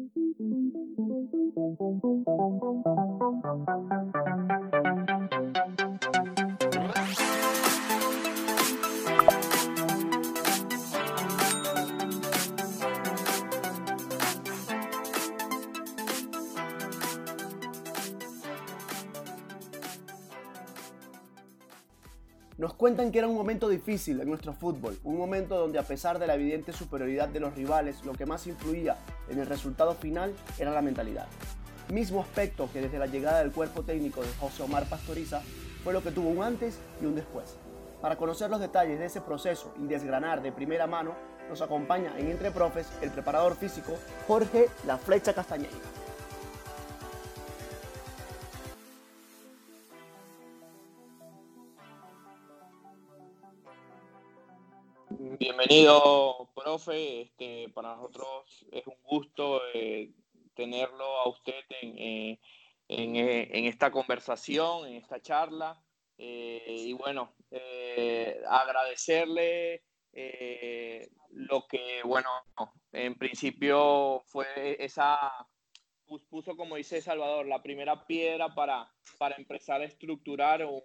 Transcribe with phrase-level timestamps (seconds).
[0.00, 0.12] Thank
[3.92, 3.99] you.
[22.80, 26.26] Cuentan que era un momento difícil en nuestro fútbol, un momento donde a pesar de
[26.26, 28.96] la evidente superioridad de los rivales, lo que más influía
[29.28, 31.26] en el resultado final era la mentalidad.
[31.92, 35.42] Mismo aspecto que desde la llegada del cuerpo técnico de José Omar Pastoriza
[35.84, 37.58] fue lo que tuvo un antes y un después.
[38.00, 41.14] Para conocer los detalles de ese proceso y desgranar de primera mano,
[41.50, 43.92] nos acompaña en Entre Profes el preparador físico
[44.26, 45.99] Jorge La Flecha Castañeira.
[55.40, 57.22] Bienvenido, profe.
[57.22, 60.12] Este, para nosotros es un gusto eh,
[60.54, 62.40] tenerlo a usted en, eh,
[62.88, 65.82] eh, en, esta conversación, en esta charla.
[66.18, 67.32] y bueno,
[68.50, 69.82] agradecerle
[71.30, 72.28] lo que, bueno,
[72.92, 75.16] en principio fue esa,
[76.28, 80.82] puso como dice Salvador, la primera piedra para, para empezar a estructurar un,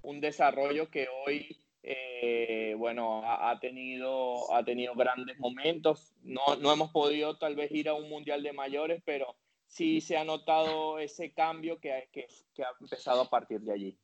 [0.00, 6.12] un desarrollo que hoy eh, bueno, ha, tenido, ha tenido grandes momentos.
[6.22, 9.36] No, no hemos podido tal vez ir a un mundial de mayores, pero
[9.66, 12.26] sí se ha notado ese cambio que, que,
[12.62, 13.98] ha empezado a partir de allí.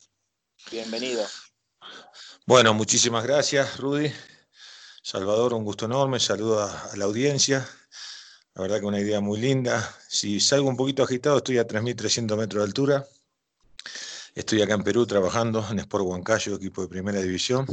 [0.70, 1.24] Bienvenido.
[2.47, 4.10] Bueno, muchísimas gracias, Rudy.
[5.02, 6.19] Salvador, un gusto enorme.
[6.19, 7.66] Saludo a, la audiencia.
[8.54, 9.94] La verdad que una idea muy linda.
[10.08, 13.06] Si salgo un poquito agitado, estoy a 3.300 metros de altura.
[14.36, 17.66] Estoy acá en Perú trabajando en Sport Huancayo, equipo de primera división.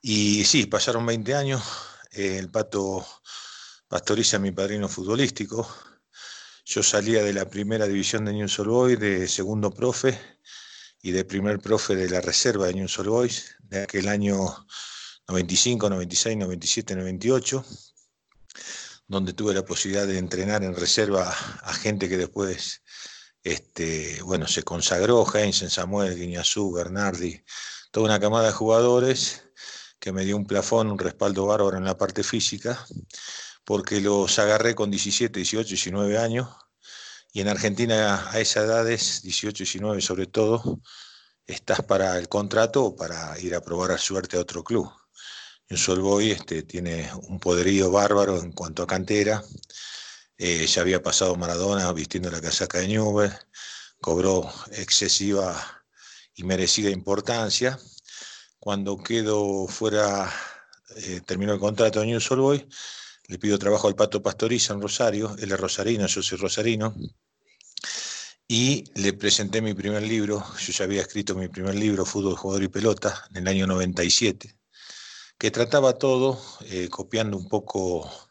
[0.00, 1.60] Y sí, pasaron 20 años.
[2.12, 3.04] Eh, el Pato
[3.88, 5.68] Pastoriza, mi padrino futbolístico.
[6.64, 10.16] Yo salía de la primera división de New Old Boys, de segundo profe
[11.02, 14.36] y de primer profe de la reserva de New Old Boys, de aquel año
[15.26, 17.64] 95, 96, 97, 98,
[19.08, 21.28] donde tuve la posibilidad de entrenar en reserva
[21.62, 22.82] a gente que después
[23.46, 27.44] este, bueno, se consagró Heinzen, Samuel, Guiñazú, Bernardi,
[27.92, 29.44] toda una camada de jugadores
[30.00, 32.84] que me dio un plafón, un respaldo bárbaro en la parte física,
[33.64, 36.48] porque los agarré con 17, 18, 19 años,
[37.32, 40.80] y en Argentina a esas edades, 18, 19 sobre todo,
[41.46, 44.90] estás para el contrato o para ir a probar a suerte a otro club.
[45.70, 49.40] Un Solboy este, tiene un poderío bárbaro en cuanto a cantera,
[50.38, 53.32] eh, ya había pasado Maradona vistiendo la casaca de Newell,
[54.00, 55.82] cobró excesiva
[56.34, 57.78] y merecida importancia.
[58.58, 60.32] Cuando quedo fuera,
[60.96, 62.68] eh, terminó el contrato de New Boy,
[63.28, 66.94] le pido trabajo al Pato Pastoriza en Rosario, él es rosarino, yo soy rosarino,
[68.48, 72.62] y le presenté mi primer libro, yo ya había escrito mi primer libro, Fútbol, Jugador
[72.62, 74.56] y Pelota, en el año 97,
[75.38, 78.25] que trataba todo, eh, copiando un poco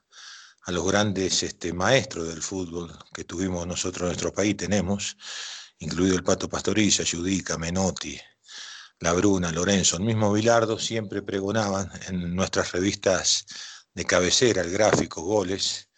[0.66, 5.16] a los grandes este, maestros del fútbol que tuvimos nosotros en nuestro país, tenemos,
[5.78, 8.20] incluido el Pato Pastoriza, Judica, Menotti,
[9.00, 13.46] La Bruna, Lorenzo, el mismo Bilardo, siempre pregonaban en nuestras revistas
[13.94, 15.90] de cabecera, el gráfico, goles,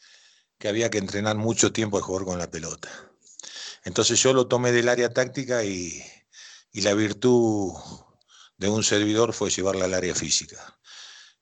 [0.57, 2.89] que había que entrenar mucho tiempo al jugar con la pelota.
[3.85, 6.03] Entonces yo lo tomé del área táctica y,
[6.73, 7.73] y la virtud
[8.57, 10.77] de un servidor fue llevarla al área física.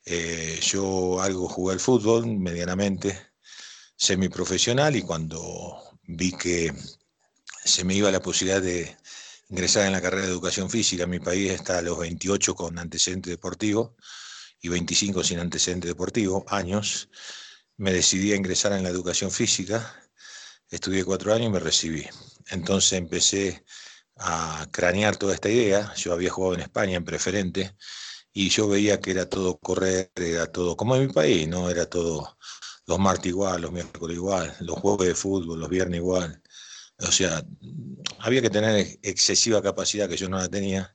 [0.06, 3.32] Eh, yo algo jugué al fútbol medianamente
[3.98, 6.72] semiprofesional y cuando vi que
[7.64, 8.96] se me iba la posibilidad de
[9.50, 13.32] ingresar en la carrera de educación física, mi país está a los 28 con antecedente
[13.32, 13.96] deportivo
[14.62, 17.10] y 25 sin antecedente deportivo, años,
[17.78, 19.96] me decidí a ingresar en la educación física,
[20.70, 22.08] estudié cuatro años y me recibí.
[22.50, 23.64] Entonces empecé
[24.18, 27.76] a cranear toda esta idea, yo había jugado en España en preferente,
[28.38, 31.70] y yo veía que era todo correr, era todo como en mi país, ¿no?
[31.70, 32.38] Era todo
[32.86, 36.42] los martes igual, los miércoles igual, los jueves de fútbol, los viernes igual.
[37.00, 37.42] O sea,
[38.20, 40.94] había que tener excesiva capacidad que yo no la tenía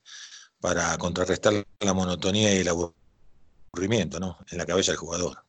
[0.60, 4.38] para contrarrestar la monotonía y el aburrimiento, ¿no?
[4.50, 5.42] En la cabeza del jugador.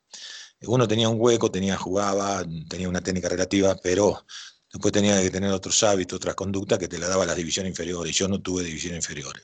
[0.62, 4.26] Uno tenía un hueco, tenía, jugaba, tenía una técnica relativa, pero
[4.72, 8.16] después tenía que tener otros hábitos, otras conductas que te la daba las divisiones inferiores.
[8.16, 9.44] Yo no tuve divisiones inferiores.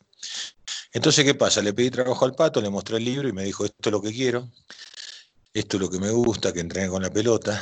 [0.97, 1.61] Entonces, ¿qué pasa?
[1.61, 4.01] Le pedí trabajo al pato, le mostré el libro y me dijo, esto es lo
[4.01, 4.51] que quiero,
[5.53, 7.61] esto es lo que me gusta, que entrene con la pelota.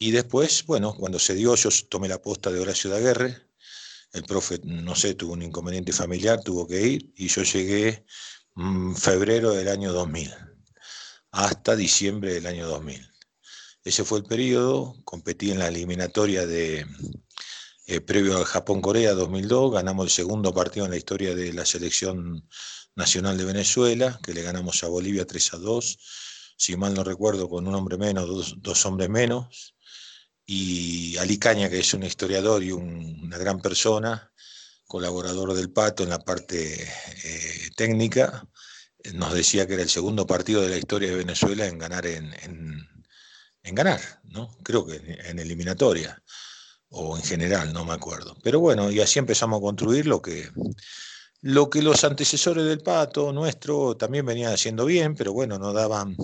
[0.00, 3.40] Y después, bueno, cuando se dio, yo tomé la posta de Horacio Daguerre,
[4.12, 8.04] el profe, no sé, tuvo un inconveniente familiar, tuvo que ir, y yo llegué
[8.56, 10.34] mm, febrero del año 2000,
[11.30, 13.08] hasta diciembre del año 2000.
[13.84, 16.84] Ese fue el periodo, competí en la eliminatoria de
[17.86, 22.48] eh, previo al Japón-Corea 2002, ganamos el segundo partido en la historia de la selección
[22.96, 25.98] nacional de Venezuela, que le ganamos a Bolivia 3 a 2,
[26.56, 29.74] si mal no recuerdo, con un hombre menos, dos, hombres menos,
[30.46, 34.32] y Ali Caña, que es un historiador y una gran persona,
[34.86, 38.46] colaborador del Pato en la parte eh, técnica,
[39.12, 42.34] nos decía que era el segundo partido de la historia de Venezuela en ganar en,
[43.62, 44.56] ganar, ¿no?
[44.62, 46.22] Creo que en, eliminatoria
[46.94, 48.36] o en general, no me acuerdo.
[48.42, 50.50] Pero bueno, y así empezamos a construir lo que,
[51.42, 56.16] lo que los antecesores del Pato nuestro también venían haciendo bien, pero bueno, no daban,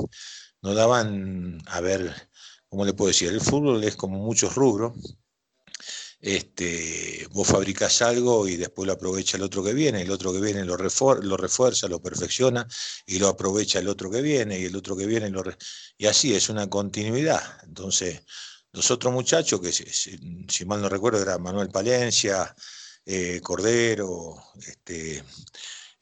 [0.63, 2.15] no daban, a ver,
[2.69, 3.29] ¿cómo le puedo decir?
[3.29, 4.93] El fútbol es como muchos rubros
[6.21, 10.41] este, vos fabricás algo y después lo aprovecha el otro que viene, el otro que
[10.41, 12.67] viene lo, refuerza, lo perfecciona
[13.07, 15.43] y lo aprovecha el otro que viene y el otro que viene lo
[15.97, 17.43] y así es una continuidad.
[17.65, 18.23] Entonces,
[18.73, 22.55] los otros muchachos, que si, mal no recuerdo era Manuel Palencia,
[23.05, 24.37] eh, Cordero,
[24.67, 25.25] este,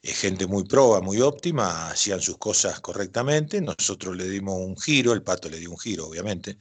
[0.01, 5.13] eh, gente muy proba, muy óptima, hacían sus cosas correctamente, nosotros le dimos un giro,
[5.13, 6.57] el pato le dio un giro, obviamente,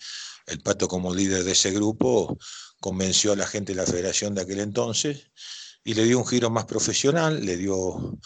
[0.46, 2.38] el pato como líder de ese grupo
[2.80, 5.30] convenció a la gente de la federación de aquel entonces
[5.84, 8.18] y le dio un giro más profesional, le dio,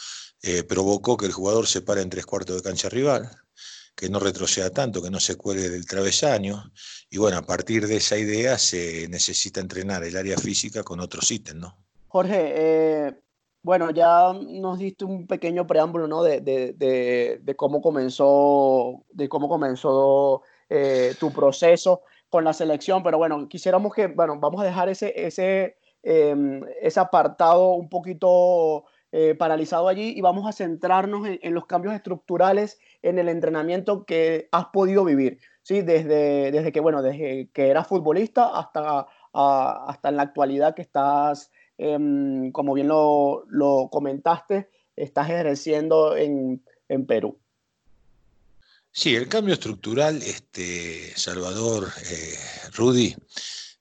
[0.42, 3.30] eh, provocó que el jugador se pare en tres cuartos de cancha rival,
[3.94, 6.64] que no retroceda tanto, que no se cuelgue del travesaño.
[7.10, 11.30] Y bueno, a partir de esa idea se necesita entrenar el área física con otros
[11.30, 11.76] ítems, ¿no?
[12.08, 13.14] Jorge, eh,
[13.62, 16.22] bueno, ya nos diste un pequeño preámbulo, ¿no?
[16.22, 23.18] De, de, de, cómo comenzó, de cómo comenzó eh, tu proceso con la selección, pero
[23.18, 29.34] bueno, quisiéramos que, bueno, vamos a dejar ese, ese, em, ese apartado un poquito eh,
[29.34, 34.66] paralizado allí y vamos a centrarnos en, los cambios estructurales en el entrenamiento que has
[34.66, 35.82] podido vivir, ¿sí?
[35.82, 41.50] Desde, desde que, bueno, desde que eras futbolista hasta, hasta en la actualidad que estás,
[41.78, 47.38] em, como bien lo, lo, comentaste, estás ejerciendo en, en Perú.
[48.94, 52.36] Sí, el cambio estructural, este, Salvador, eh,
[52.74, 53.16] Rudy,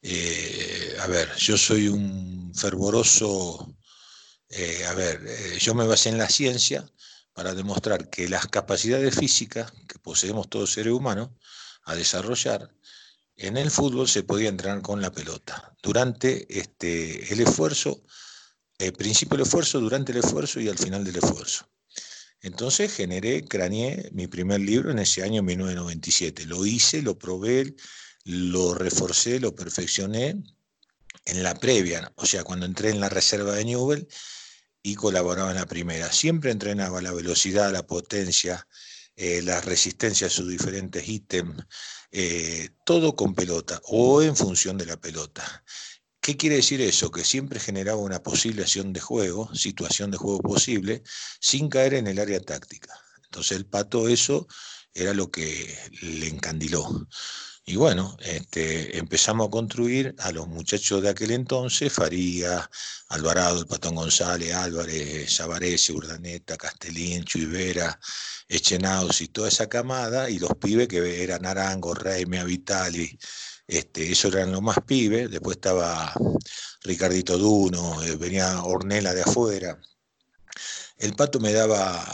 [0.01, 3.75] eh, a ver, yo soy un fervoroso,
[4.49, 5.19] eh, a ver,
[5.59, 6.89] yo me basé en la ciencia
[7.33, 11.29] para demostrar que las capacidades físicas que poseemos todos seres humanos
[11.83, 12.73] a desarrollar,
[13.35, 18.03] en el fútbol se podía entrenar con la pelota, durante este, el esfuerzo,
[18.77, 21.67] el principio del esfuerzo, durante el esfuerzo y al final del esfuerzo.
[22.41, 26.45] Entonces generé, craneé mi primer libro en ese año 1997.
[26.45, 27.75] Lo hice, lo probé,
[28.25, 30.41] lo reforcé, lo perfeccioné
[31.25, 34.07] en la previa, o sea, cuando entré en la reserva de Newell
[34.83, 36.11] y colaboraba en la primera.
[36.11, 38.67] Siempre entrenaba la velocidad, la potencia,
[39.15, 41.63] eh, la resistencia a sus diferentes ítems,
[42.11, 45.63] eh, todo con pelota o en función de la pelota.
[46.19, 47.09] ¿Qué quiere decir eso?
[47.11, 51.03] Que siempre generaba una posible acción de juego, situación de juego posible,
[51.39, 52.93] sin caer en el área táctica.
[53.25, 54.47] Entonces el pato eso
[54.93, 57.07] era lo que le encandiló.
[57.63, 62.69] Y bueno, este, empezamos a construir a los muchachos de aquel entonces, Faría,
[63.09, 67.99] Alvarado, el Patón González, Álvarez, Savarese, Urdaneta, Castellín, Chuivera,
[68.47, 73.17] Echenaus y toda esa camada, y los pibes que eran Arango, Reime, Vitali,
[73.67, 76.13] este, eso eran los más pibes, después estaba
[76.83, 79.79] Ricardito Duno, eh, venía Ornella de afuera.
[80.97, 82.05] El pato me daba,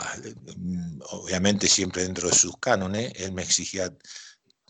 [0.56, 3.92] mm, obviamente siempre dentro de sus cánones, él me exigía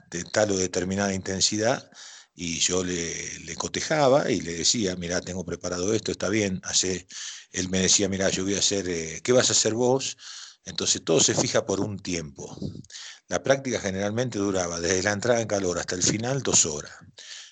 [0.09, 1.89] de tal o determinada intensidad
[2.35, 7.07] y yo le, cotejaba y le decía, mira, tengo preparado esto, está bien, hace,
[7.51, 10.17] él me decía, mira, yo voy a hacer, eh, ¿qué vas a hacer vos?
[10.63, 12.55] Entonces todo se fija por un tiempo.
[13.27, 16.91] La práctica generalmente duraba desde la entrada en calor hasta el final dos horas.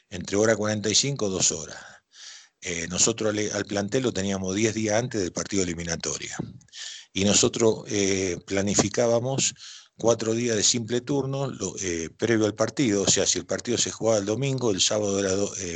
[0.09, 1.79] Entre hora 45, dos horas.
[2.61, 6.35] Eh, nosotros al, plantel lo teníamos 10 días antes del partido eliminatorio.
[7.11, 9.55] Y nosotros eh, planificábamos
[9.97, 13.91] cuatro días de simple turno eh, previo al partido, o sea, si el partido se
[13.91, 15.31] jugaba el domingo, el sábado era,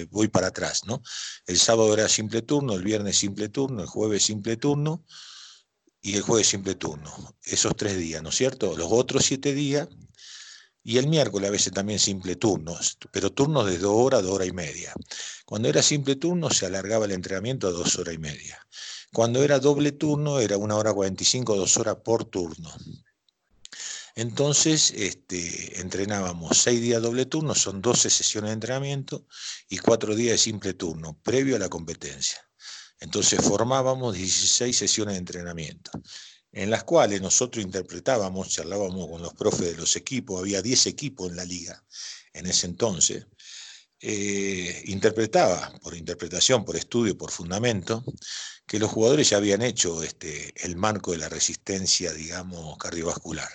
[0.10, 1.02] voy para atrás, ¿no?
[1.46, 5.06] El sábado era simple turno, el viernes simple turno, el jueves simple turno,
[6.02, 7.12] y el jueves simple turno,
[7.44, 8.76] esos tres días, ¿no es cierto?
[8.78, 9.88] Los otros siete días
[10.82, 14.48] y el miércoles a veces también simple turnos, pero turnos de dos horas, dos horas
[14.48, 14.94] y media.
[15.46, 18.58] Cuando era simple turno se alargaba el entrenamiento a dos horas y media.
[19.12, 22.72] Cuando era doble turno era una hora cuarenta y cinco, dos horas por turno.
[24.20, 29.26] Entonces, este, entrenábamos seis días doble turno, son 12 sesiones de entrenamiento
[29.70, 32.46] y cuatro días de simple turno, previo a la competencia.
[33.00, 35.92] Entonces formábamos 16 sesiones de entrenamiento,
[36.52, 41.30] en las cuales nosotros interpretábamos, charlábamos con los profes de los equipos, había 10 equipos
[41.30, 41.82] en la liga.
[42.34, 43.26] en ese entonces,
[44.02, 48.04] eh, interpretaba, por interpretación, por estudio, por fundamento,
[48.68, 53.50] que los jugadores ya habían hecho este, el marco de la resistencia, digamos, cardiovascular.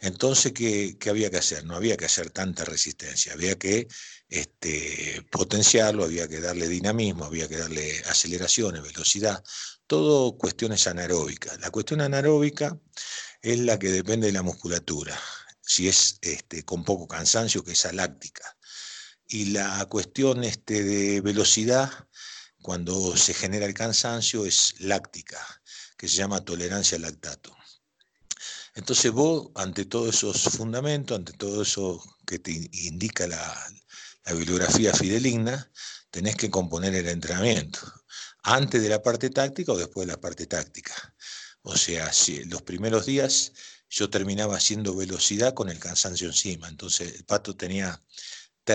[0.00, 1.64] Entonces, ¿qué, había que hacer?
[1.64, 3.86] No había que hacer tanta resistencia, había que
[4.28, 9.44] este, potenciarlo, había que darle dinamismo, había que darle aceleraciones, velocidad,
[9.86, 11.60] todo cuestiones anaeróbicas.
[11.60, 12.80] La cuestión anaeróbica
[13.42, 15.18] es la que depende de la musculatura,
[15.60, 18.56] si es este, con poco cansancio, que es aláctica.
[19.26, 21.90] Y la cuestión este, de velocidad,
[22.62, 25.38] cuando se genera el cansancio, es láctica,
[25.98, 27.54] que se llama tolerancia al lactato.
[28.80, 33.54] Entonces vos, ante todos esos fundamentos, ante todo eso que te indica la,
[34.32, 35.70] bibliografía fideligna,
[36.10, 37.80] tenés que componer el entrenamiento,
[38.42, 40.94] antes de la parte táctica o después de la parte táctica.
[41.60, 42.10] O sea,
[42.46, 43.52] los primeros días
[43.90, 48.00] yo terminaba haciendo velocidad con el cansancio encima, entonces el pato tenía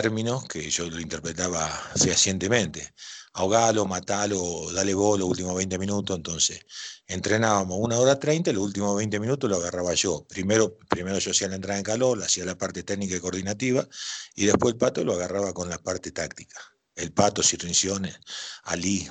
[0.01, 2.93] términos que yo lo interpretaba fehacientemente.
[3.31, 6.17] Ahogalo, matalo, dale vos los últimos 20 minutos.
[6.17, 6.59] Entonces,
[7.07, 10.25] entrenábamos una hora 30 y los últimos 20 minutos lo agarraba yo.
[10.27, 13.87] Primero, primero yo hacía la entrada en calor, hacía la parte técnica y coordinativa,
[14.35, 16.59] y después el pato lo agarraba con la parte táctica.
[16.93, 18.19] El pato, Cirrinciones,
[18.63, 19.07] Ali.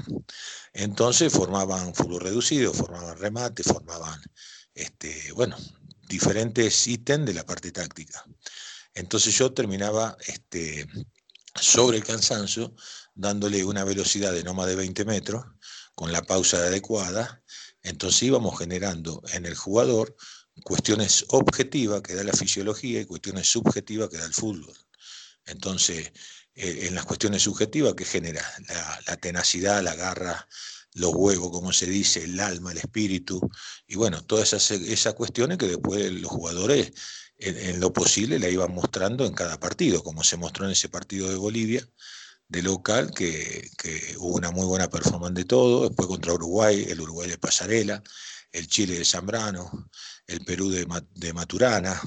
[0.74, 4.20] Entonces formaban fútbol reducido, formaban remate, formaban,
[4.74, 5.56] este, bueno,
[6.06, 8.22] diferentes ítems de la parte táctica.
[8.94, 10.86] Entonces yo terminaba este,
[11.60, 12.74] sobre el cansancio,
[13.14, 15.44] dándole una velocidad de no más de 20 metros,
[15.94, 17.42] con la pausa adecuada.
[17.82, 20.16] Entonces íbamos generando en el jugador
[20.62, 24.74] cuestiones objetivas que da la fisiología y cuestiones subjetivas que da el fútbol.
[25.46, 26.12] Entonces,
[26.54, 28.44] eh, en las cuestiones subjetivas, ¿qué genera?
[29.06, 30.48] La, tenacidad, la garra,
[30.94, 33.40] los huevos, como se dice, el alma, el espíritu,
[33.86, 36.92] y bueno, todas esas, esas cuestiones que después los jugadores
[37.38, 41.28] en, lo posible la iban mostrando en cada partido, como se mostró en ese partido
[41.28, 41.86] de Bolivia,
[42.48, 43.70] de local, que,
[44.18, 48.02] hubo una muy buena performance de todo, después contra Uruguay, el Uruguay de Pasarela,
[48.52, 49.90] el Chile de Zambrano,
[50.26, 52.00] el Perú de, de Maturana,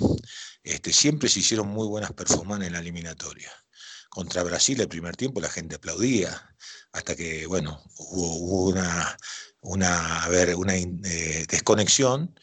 [0.64, 3.52] este, siempre se hicieron muy buenas performances en la eliminatoria.
[4.10, 6.56] Contra Brasil el primer tiempo la gente aplaudía,
[6.92, 9.18] hasta que, bueno, hubo, una,
[9.62, 12.34] una, a ver, una eh, desconexión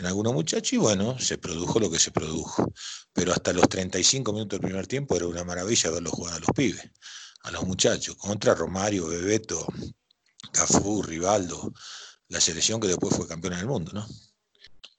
[0.00, 2.72] en algunos muchachos y bueno, se produjo lo que se produjo.
[3.12, 6.48] Pero hasta los 35 minutos del primer tiempo era una maravilla verlos jugar a los
[6.56, 6.90] pibes,
[7.42, 9.66] a los muchachos, contra Romario, Bebeto,
[10.52, 11.72] Cafú, Rivaldo,
[12.28, 14.06] la selección que después fue campeona del mundo, ¿no?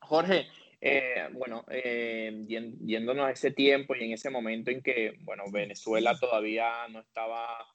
[0.02, 0.48] Jorge,
[0.80, 6.16] eh, bueno, eh, yéndonos a ese tiempo y en ese momento en que, bueno, Venezuela
[6.20, 7.66] todavía no estaba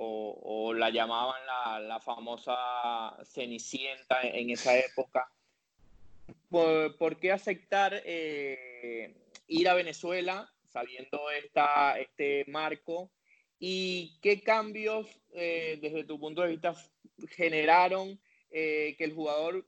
[0.00, 2.54] o, la llamaban la, la, famosa
[3.24, 5.28] Cenicienta en esa época
[6.48, 9.14] por, qué aceptar eh,
[9.46, 13.10] ir a Venezuela sabiendo esta, este marco
[13.58, 16.74] y qué cambios eh, desde tu punto de vista
[17.30, 19.66] generaron eh, que el jugador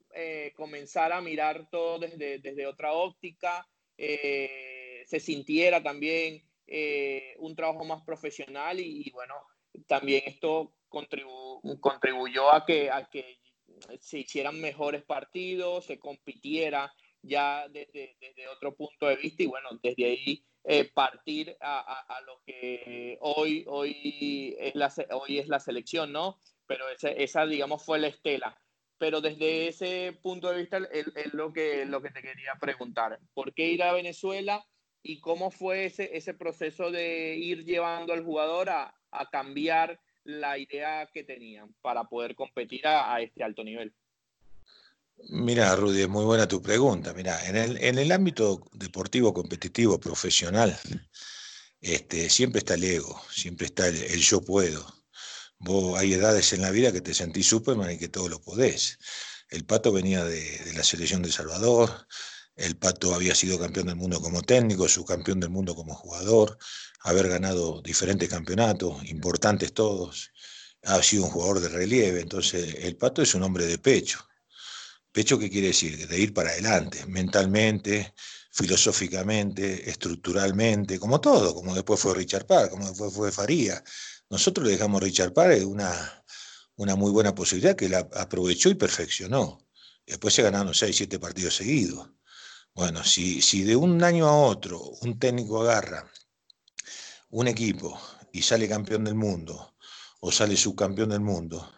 [0.54, 6.42] comenzara a mirar todo desde, desde otra óptica, se sintiera también
[7.38, 9.34] un trabajo más profesional y, bueno,
[9.86, 13.39] también esto contribuyó a que, a que
[14.00, 18.16] se hicieran mejores partidos, se compitiera ya desde,
[18.52, 24.56] otro punto de vista y bueno, desde ahí eh, partir a, lo que hoy, hoy,
[24.58, 26.38] es la, hoy es la selección, ¿no?
[26.66, 28.60] Pero esa, digamos, fue la estela.
[28.98, 33.18] Pero desde ese punto de vista es, lo, que, lo que te quería preguntar.
[33.32, 34.64] ¿Por qué ir a Venezuela
[35.02, 39.98] y cómo fue ese, ese proceso de ir llevando al jugador a, a cambiar
[40.30, 43.94] la idea que tenían para poder competir a, este alto nivel.
[45.28, 47.12] Mira, Rudy, es muy buena tu pregunta.
[47.12, 50.78] Mira, en el, en el ámbito deportivo, competitivo, profesional,
[51.80, 54.86] este, siempre está el ego, siempre está el, yo puedo.
[55.58, 58.98] Vos hay edades en la vida que te sentís Superman y que todo lo podés.
[59.50, 62.06] El Pato venía de, de la selección de Salvador,
[62.60, 66.58] el Pato había sido campeón del mundo como técnico, subcampeón del mundo como jugador,
[67.00, 70.30] haber ganado diferentes campeonatos, importantes todos,
[70.84, 74.26] ha sido un jugador de relieve, entonces el Pato es un hombre de pecho.
[75.12, 76.06] ¿Pecho qué quiere decir?
[76.06, 78.14] De ir para adelante, mentalmente,
[78.52, 83.82] filosóficamente, estructuralmente, como todo, como después fue Richard Parr, como después fue Faría.
[84.28, 86.24] Nosotros le dejamos a Richard Parr una,
[86.76, 89.66] una muy buena posibilidad que la aprovechó y perfeccionó.
[90.06, 92.10] Después se ganaron 6, 7 partidos seguidos.
[92.74, 96.10] Bueno, si, si de un año a otro un técnico agarra
[97.30, 98.00] un equipo
[98.32, 99.74] y sale campeón del mundo
[100.20, 101.70] o sale subcampeón del mundo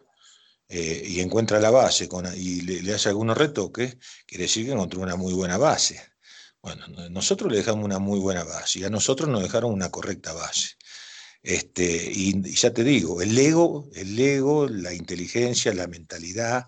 [0.69, 3.97] eh, y encuentra la base y le, hace algunos retoques,
[4.27, 6.01] quiere decir que encontró una muy buena base.
[6.63, 10.33] Bueno, nosotros le dejamos una muy buena base y a nosotros nos dejaron una correcta
[10.33, 10.77] base.
[11.43, 16.67] Este, y, ya te digo, el ego, el ego, la inteligencia, la mentalidad,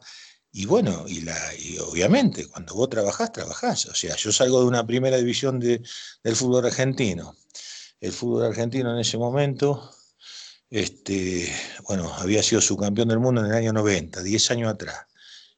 [0.56, 3.86] y bueno, y, la, y obviamente, cuando vos trabajás, trabajás.
[3.86, 5.82] O sea, yo salgo de una primera división de,
[6.22, 7.36] del fútbol argentino.
[8.00, 9.90] El fútbol argentino en ese momento,
[10.70, 11.52] este,
[11.88, 15.06] bueno, había sido subcampeón del mundo en el año 90, 10 años atrás.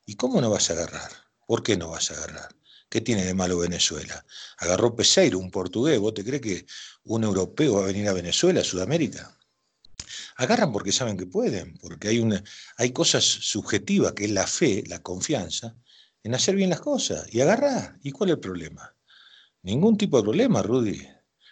[0.07, 1.11] ¿Y cómo no vas a agarrar?
[1.47, 2.49] ¿Por qué no vas a agarrar?
[2.89, 4.25] ¿Qué tiene de malo Venezuela?
[4.57, 5.99] Agarró Peseiro, un portugués.
[5.99, 6.67] ¿Vos te crees que
[7.05, 9.36] un europeo va a venir a Venezuela, a Sudamérica?
[10.37, 12.43] Agarran porque saben que pueden, porque hay, una,
[12.77, 15.77] hay cosas subjetivas, que es la fe, la confianza,
[16.23, 17.27] en hacer bien las cosas.
[17.33, 17.99] Y agarra.
[18.03, 18.95] ¿Y cuál es el problema?
[19.63, 21.07] Ningún tipo de problema, Rudy.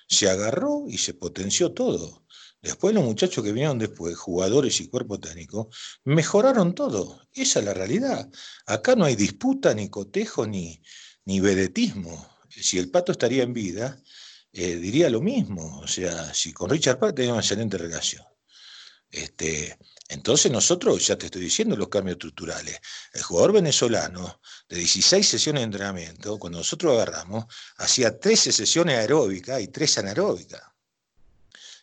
[0.06, 2.24] Se agarró y se potenció todo.
[2.60, 5.70] Después los muchachos que vinieron después, jugadores y cuerpo técnico,
[6.04, 7.20] mejoraron todo.
[7.32, 8.30] Esa es la realidad.
[8.66, 10.82] Acá no hay disputa, ni cotejo, ni,
[11.24, 12.26] ni vedetismo.
[12.48, 14.00] Si el pato estaría en vida,
[14.52, 15.80] eh, diría lo mismo.
[15.80, 18.24] O sea, si con Richard Park tenía una excelente relación.
[19.14, 19.78] Este,
[20.08, 22.80] entonces nosotros, ya te estoy diciendo los cambios estructurales.
[23.12, 27.44] El jugador venezolano, de 16 sesiones de entrenamiento, cuando nosotros agarramos,
[27.76, 30.62] hacía 13 sesiones aeróbicas y 3 anaeróbicas.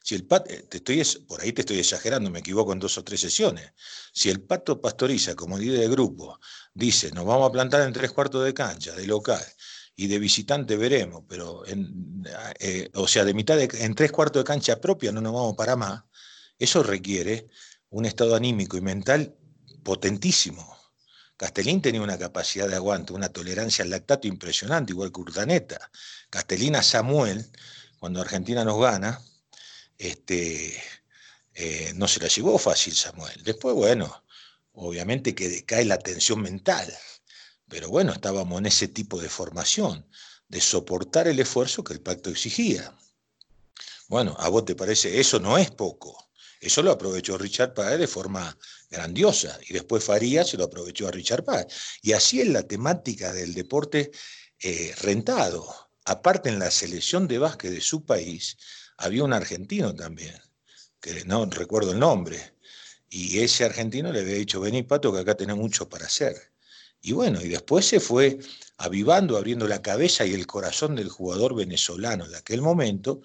[0.04, 2.98] Si el pato, eh, te estoy, por ahí te estoy exagerando, me equivoco en dos
[2.98, 3.72] o tres sesiones.
[4.12, 6.38] Si el pato pastoriza como líder de grupo
[6.74, 9.46] dice, nos vamos a plantar en tres cuartos de cancha, de local,
[9.96, 14.82] y de visitante veremos, pero eh, o sea, de mitad en tres cuartos de cancha
[14.82, 16.04] propia no nos vamos para más,
[16.64, 17.48] eso requiere
[17.90, 19.36] un estado anímico y mental
[19.84, 20.78] potentísimo.
[21.36, 25.90] Castellín tenía una capacidad de aguante, una tolerancia al lactato impresionante, igual que Urdaneta.
[26.30, 27.52] Castellina Samuel,
[28.00, 29.20] cuando Argentina nos gana,
[29.98, 30.80] este,
[31.56, 33.42] eh, no se la llevó fácil Samuel.
[33.44, 34.24] Después, bueno,
[34.74, 36.92] obviamente que decae la tensión mental,
[37.68, 40.06] pero bueno, estábamos en ese tipo de formación,
[40.48, 42.96] de soportar el esfuerzo que el pacto exigía.
[44.08, 46.31] Bueno, a vos te parece, eso no es poco.
[46.62, 48.56] Eso lo aprovechó Richard Páez de forma
[48.88, 51.66] grandiosa y después Faría se lo aprovechó a Richard Páez.
[52.04, 54.12] Y así es la temática del deporte
[54.60, 55.68] eh, rentado.
[56.06, 58.58] Aparte en la selección de básquet de su país,
[58.98, 60.36] había un argentino también,
[61.00, 62.54] que no recuerdo el nombre,
[63.10, 66.36] y ese argentino le había dicho, vení Pato, que acá tenés mucho para hacer.
[67.02, 68.38] Y bueno, y después se fue
[68.78, 73.22] avivando, abriendo la cabeza y el corazón del jugador venezolano de aquel momento,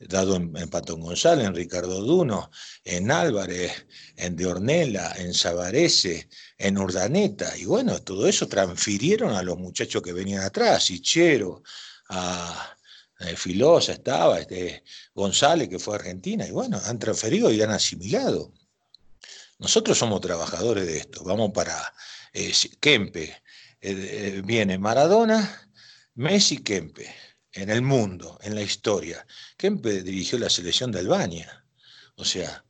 [0.00, 2.50] dado en, Patón González, en Ricardo Duno,
[2.84, 3.86] en Álvarez,
[4.16, 7.56] en De Ornella, en Sabarese, en Urdaneta.
[7.58, 11.62] Y bueno, todo eso transfirieron a los muchachos que venían atrás, Sichero,
[12.08, 12.76] a,
[13.20, 14.82] eh, Filosa estaba, este,
[15.14, 18.52] González, que fue a Argentina, y bueno, han transferido y han asimilado.
[19.58, 21.92] Nosotros somos trabajadores de esto, vamos para
[22.32, 23.42] eh, Kempe,
[23.82, 25.68] eh, viene Maradona,
[26.14, 27.14] Messi, Kempe,
[27.52, 29.26] en el mundo, en la historia.
[29.56, 31.64] Kempe dirigió la selección de Albania,
[32.16, 32.64] o sea,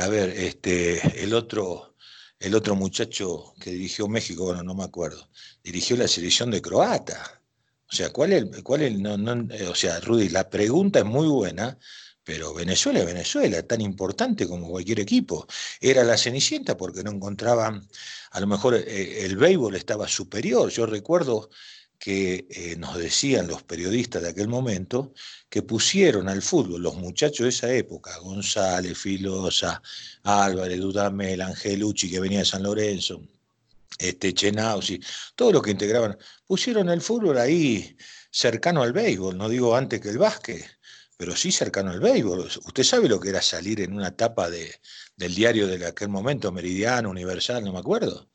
[0.00, 1.96] a ver, este, el otro,
[2.38, 5.30] el otro muchacho que dirigió México, bueno, no me acuerdo,
[5.62, 7.40] dirigió la selección de Croata.
[7.90, 9.14] O sea, ¿cuál es, cuál es no,
[9.54, 11.78] eh, o sea, Rudy, la pregunta es muy buena,
[12.24, 15.46] pero Venezuela Venezuela, tan importante como cualquier equipo.
[15.80, 17.86] Era la Cenicienta porque no encontraban,
[18.32, 20.70] a lo mejor eh, el béisbol estaba superior.
[20.70, 21.50] Yo recuerdo
[21.98, 25.12] que eh, nos decían los periodistas de aquel momento
[25.48, 29.82] que pusieron al fútbol los muchachos de esa época, González, Filosa,
[30.22, 33.22] Álvarez, Dudamel, Angelucci, que venía de San Lorenzo,
[33.98, 35.00] este, Chenausi,
[35.34, 37.96] todo lo que integraban, pusieron el fútbol ahí
[38.30, 40.64] cercano al béisbol, no digo antes que el básquet,
[41.16, 42.40] pero sí cercano al béisbol.
[42.40, 44.74] Usted sabe lo que era salir en una tapa de,
[45.16, 48.28] del diario de aquel momento, Meridiano, Universal, no me acuerdo.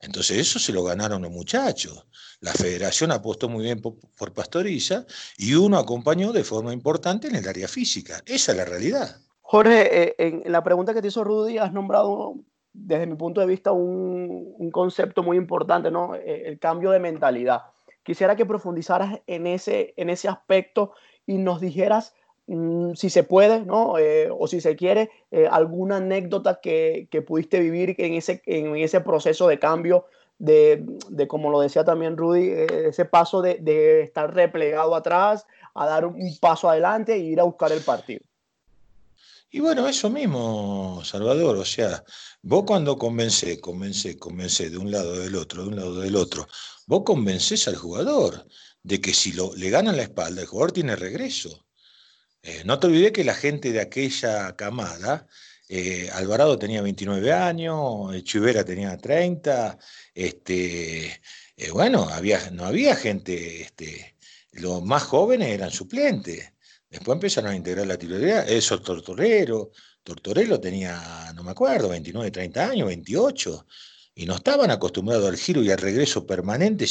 [0.00, 2.06] Entonces eso se lo ganaron los muchachos.
[2.40, 5.04] La federación apostó muy bien por, por Pastoriza
[5.36, 8.22] y uno acompañó de forma importante en el área física.
[8.26, 9.16] Esa es la realidad.
[9.50, 12.36] Jorge, eh, en la pregunta que te hizo Rudy, has nombrado
[12.72, 16.14] desde mi punto de vista, un, concepto muy importante, ¿no?
[16.14, 17.62] Eh, el cambio de mentalidad.
[18.04, 20.92] Quisiera que profundizaras en ese, en ese aspecto
[21.26, 22.14] y nos dijeras
[22.46, 23.98] mm, si se puede, ¿no?
[23.98, 25.10] Eh, o si se quiere,
[25.50, 30.06] alguna anécdota que, que, pudiste vivir en ese, en ese proceso de cambio,
[30.40, 35.86] de, de como lo decía también Rudy, ese paso de, de estar replegado atrás a
[35.86, 38.22] dar un paso adelante e ir a buscar el partido.
[39.52, 42.02] Y bueno, eso mismo, Salvador, o sea,
[42.40, 46.46] vos cuando convencés, convencés, convencés de un lado del otro, de un lado del otro,
[46.86, 48.46] vos convencés al jugador
[48.82, 51.66] de que si lo, le ganan la espalda, el jugador tiene regreso.
[52.42, 55.26] Eh, no te olvides que la gente de aquella camada,
[55.72, 59.78] eh, Alvarado tenía 29 años, Chivera tenía 30,
[60.12, 61.06] este,
[61.56, 62.08] eh, bueno,
[62.52, 64.16] no había gente este,
[64.52, 66.52] Los más jóvenes eran suplentes.
[66.88, 68.50] Después empezaron a integrar la titularidad.
[68.50, 69.70] Eso, Tortorero.
[70.02, 73.66] Tortorero tenía, no me acuerdo, 29, 30 años, 28.
[74.16, 76.86] Y no estaban acostumbrados al giro y al regreso permanente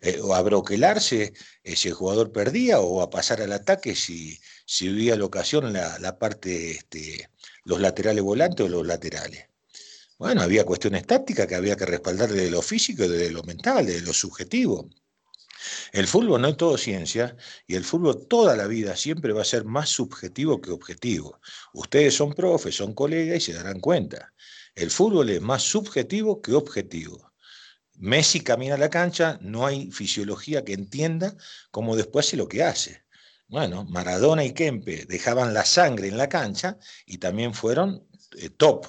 [0.00, 4.38] eh, o a broquelarse eh, si el jugador perdía o a pasar al ataque si,
[4.64, 7.28] si hubiera la ocasión la, la parte, este,
[7.64, 9.46] los laterales volantes o los laterales.
[10.18, 14.02] Bueno, había cuestiones tácticas que había que respaldar de lo físico, de lo mental, de
[14.02, 14.90] lo subjetivo.
[15.92, 19.46] El fútbol no es todo ciencia y el fútbol toda la vida siempre va a
[19.46, 21.38] ser más subjetivo que objetivo.
[21.72, 24.32] Ustedes son profes, son colegas y se darán cuenta.
[24.74, 27.32] El fútbol es más subjetivo que objetivo.
[27.96, 31.36] Messi camina a la cancha, no hay fisiología que entienda
[31.70, 33.02] cómo después hace lo que hace.
[33.50, 38.86] Bueno, Maradona y Kempe dejaban la sangre en la cancha y también fueron eh, top.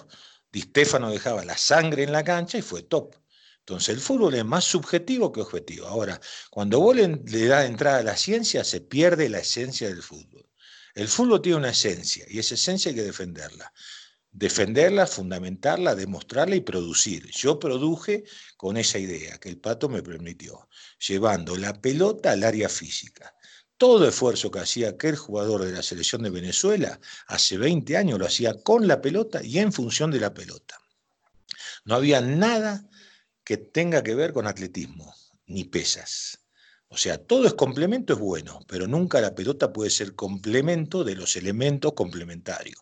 [0.52, 3.16] Di Stefano dejaba la sangre en la cancha y fue top.
[3.58, 5.88] Entonces el fútbol es más subjetivo que objetivo.
[5.88, 6.22] Ahora,
[6.52, 10.48] cuando vos le, le das entrada a la ciencia, se pierde la esencia del fútbol.
[10.94, 13.74] El fútbol tiene una esencia y esa esencia hay que defenderla.
[14.30, 17.32] Defenderla, fundamentarla, demostrarla y producir.
[17.32, 18.26] Yo produje
[18.58, 20.70] con esa idea que el pato me permitió,
[21.00, 23.34] llevando la pelota al área física.
[23.82, 28.28] Todo esfuerzo que hacía aquel jugador de la selección de Venezuela hace 20 años lo
[28.28, 30.80] hacía con la pelota y en función de la pelota.
[31.86, 32.88] No había nada
[33.44, 35.16] que tenga que ver con atletismo,
[35.48, 36.46] ni pesas.
[36.90, 41.16] O sea, todo es complemento, es bueno, pero nunca la pelota puede ser complemento de
[41.16, 42.80] los elementos complementarios.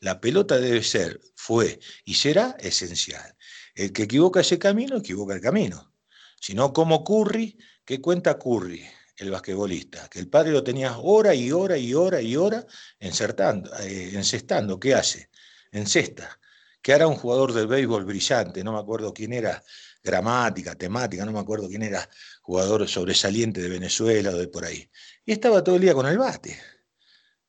[0.00, 3.38] La pelota debe ser, fue y será esencial.
[3.74, 5.94] El que equivoca ese camino, equivoca el camino.
[6.38, 8.84] Si no, como Curry, ¿qué cuenta Curry,
[9.16, 10.08] el basquetbolista?
[10.08, 12.66] Que el padre lo tenía hora y hora y hora y hora
[12.98, 14.78] encertando, eh, encestando.
[14.78, 15.30] ¿Qué hace?
[15.70, 16.38] Encesta.
[16.80, 19.62] Que hará un jugador del béisbol brillante, no me acuerdo quién era,
[20.02, 22.08] gramática, temática, no me acuerdo quién era
[22.42, 24.90] jugador sobresaliente de Venezuela o de por ahí.
[25.24, 26.60] Y estaba todo el día con el bate.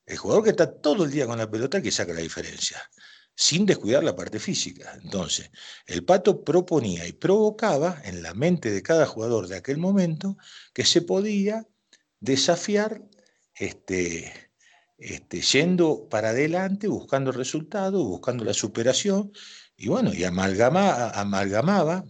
[0.05, 2.77] El jugador que está todo el día con la pelota que saca la diferencia,
[3.35, 4.97] sin descuidar la parte física.
[5.01, 5.51] Entonces,
[5.87, 10.37] el pato proponía y provocaba en la mente de cada jugador de aquel momento
[10.73, 11.67] que se podía
[12.19, 13.01] desafiar
[13.55, 14.51] este,
[14.97, 19.31] este, yendo para adelante, buscando el resultado, buscando la superación,
[19.75, 22.05] y bueno, y amalgama, amalgamaba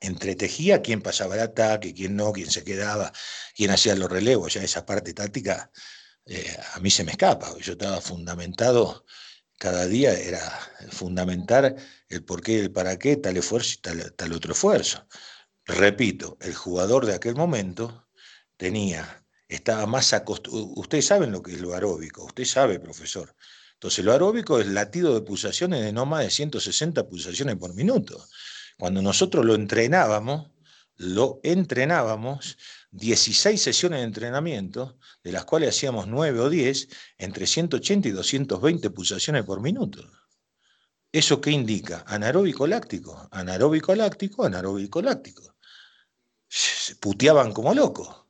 [0.00, 3.12] entretejía quién pasaba el ataque, quién no, quién se quedaba,
[3.54, 5.70] quién hacía los relevos, ya esa parte táctica
[6.26, 9.04] eh, a mí se me escapa, yo estaba fundamentado,
[9.60, 10.40] cada día era
[10.90, 11.76] fundamentar
[12.08, 15.06] el por qué, el para qué, tal esfuerzo y tal, tal otro esfuerzo.
[15.66, 18.08] Repito, el jugador de aquel momento
[18.56, 23.36] tenía, estaba más acostumbrado, ustedes saben lo que es lo aeróbico, usted sabe, profesor.
[23.74, 28.26] Entonces, lo aeróbico es latido de pulsaciones de no más de 160 pulsaciones por minuto.
[28.78, 30.52] Cuando nosotros lo entrenábamos,
[30.96, 32.56] lo entrenábamos
[32.92, 38.90] 16 sesiones de entrenamiento, de las cuales hacíamos 9 o 10, entre 180 y 220
[38.90, 40.04] pulsaciones por minuto.
[41.12, 42.04] ¿Eso qué indica?
[42.06, 45.56] Anaeróbico láctico, anaeróbico láctico, anaeróbico láctico.
[46.48, 48.24] Se puteaban como locos,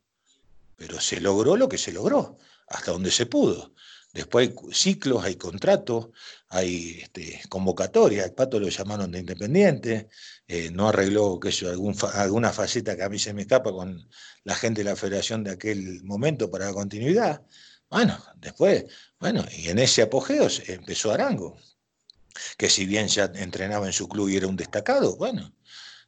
[0.76, 3.74] pero se logró lo que se logró, hasta donde se pudo.
[4.12, 6.08] Después hay ciclos, hay contratos,
[6.50, 8.26] hay este, convocatorias.
[8.26, 10.08] El Pato lo llamaron de independiente,
[10.46, 11.70] eh, no arregló que eso,
[12.14, 14.08] alguna faceta que a mí se me escapa con
[14.44, 17.42] la gente de la federación de aquel momento para la continuidad.
[17.88, 18.84] Bueno, después,
[19.18, 21.56] bueno, y en ese apogeo empezó Arango,
[22.58, 25.52] que si bien ya entrenaba en su club y era un destacado, bueno,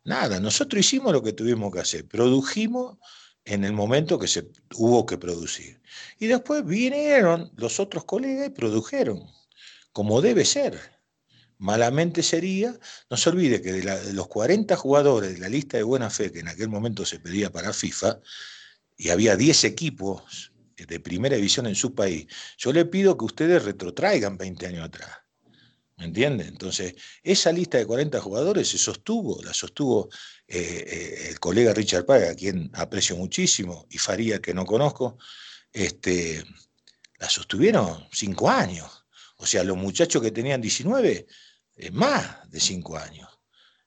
[0.05, 2.98] nada, nosotros hicimos lo que tuvimos que hacer, produjimos
[3.44, 5.81] en el momento que se hubo que producir.
[6.18, 9.22] Y después vinieron los otros colegas y produjeron,
[9.92, 10.81] como debe ser.
[11.59, 12.76] Malamente sería,
[13.09, 16.40] no se olvide que de, los 40 jugadores de la lista de buena fe que
[16.40, 18.18] en aquel momento se pedía para FIFA,
[18.96, 22.26] y había 10 equipos de primera división en su país,
[22.59, 25.11] yo le pido que ustedes retrotraigan 20 años atrás.
[25.96, 26.46] ¿Me entiende?
[26.46, 30.09] Entonces, esa lista de 40 jugadores se sostuvo, la sostuvo
[30.48, 35.18] eh, eh, el colega Richard Paga, a quien aprecio muchísimo, y Faría, que no conozco,
[35.72, 36.44] este,
[37.18, 39.01] la sostuvieron cinco años.
[39.42, 41.26] O sea, los muchachos que tenían 19,
[41.76, 43.28] eh, más de cinco años.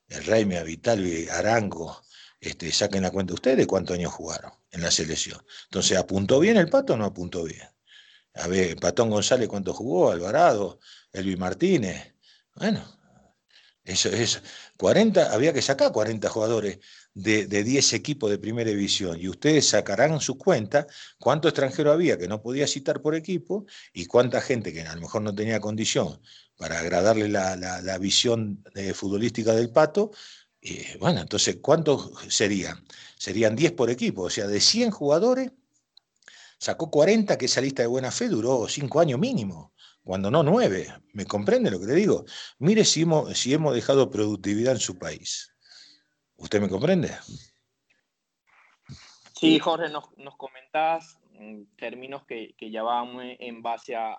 [0.05, 2.01] El Reime, Vital, Arango,
[2.41, 5.41] este, saquen la cuenta ustedes cuántos años jugaron en la selección.
[5.63, 7.69] Entonces, ¿apuntó bien el pato o no apuntó bien?
[8.33, 10.11] A ver, Patón González, ¿cuánto jugó?
[10.11, 10.81] Alvarado,
[11.13, 12.15] Elvi Martínez.
[12.55, 12.85] Bueno,
[13.85, 14.41] eso es
[14.75, 16.79] 40, había que sacar 40 jugadores
[17.15, 20.85] de, 10 equipos de primera división y ustedes sacarán su cuenta
[21.17, 25.01] cuánto extranjero había que no podía citar por equipo y cuánta gente que a lo
[25.01, 26.21] mejor no tenía condición
[26.57, 30.11] para agradarle la, visión eh, futbolística del pato.
[30.61, 32.85] Y bueno, entonces, ¿cuántos serían?
[33.17, 35.51] Serían 10 por equipo, o sea, de 100 jugadores,
[36.57, 39.73] Sacó 40, que esa lista de buena fe duró cinco años mínimo,
[40.03, 40.87] cuando no nueve.
[41.13, 42.25] ¿Me comprende lo que le digo?
[42.59, 45.54] Mire si si hemos dejado productividad en su país.
[46.37, 47.09] ¿Usted me comprende?
[49.33, 51.19] Sí, Jorge, nos, nos comentás
[51.77, 54.15] términos que, que ya van en base a,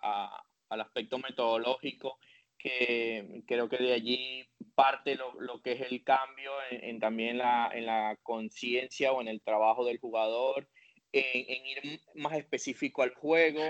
[0.69, 2.19] al aspecto metodológico,
[2.59, 7.71] que creo que de allí parte lo, lo que es el cambio en, también la,
[7.73, 10.69] en la conciencia o en el trabajo del jugador,
[11.13, 13.63] en, ir más específico al juego,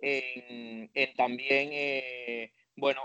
[0.00, 3.02] en, en también, eh, bueno,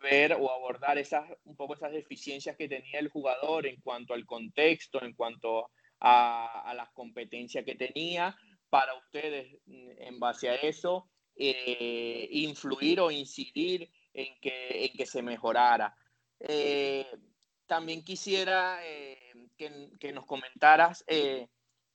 [0.00, 4.24] ver o abordar esas, un poco esas deficiencias que tenía el jugador en cuanto al
[4.24, 8.36] contexto, en cuanto a, las competencias que tenía,
[8.70, 15.22] para ustedes en base a eso, eh, influir o incidir en que, en que se
[15.22, 15.96] mejorara.
[16.40, 17.06] Eh,
[17.66, 21.04] también quisiera eh, que, que, nos comentaras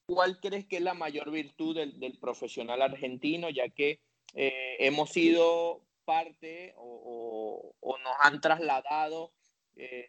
[0.06, 4.00] cuál crees que es la mayor virtud del, del profesional argentino, ya que
[4.34, 9.34] hemos sido parte o, nos han trasladado
[9.76, 10.08] eh,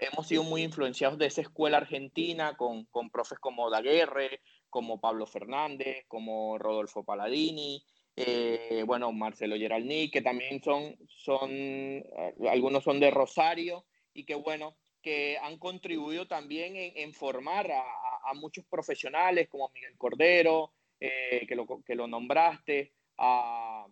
[0.00, 6.04] hemos sido muy influenciados de esa escuela argentina con, profes como Daguerre, como Pablo Fernández,
[6.08, 7.82] como Rodolfo Paladini,
[8.16, 10.96] eh, bueno, Marcelo Geralní, que también son,
[11.40, 17.84] eh, algunos son de Rosario y que bueno, que han contribuido también en, formar a,
[18.24, 23.86] a, muchos profesionales como Miguel Cordero, que, lo, que lo nombraste, a,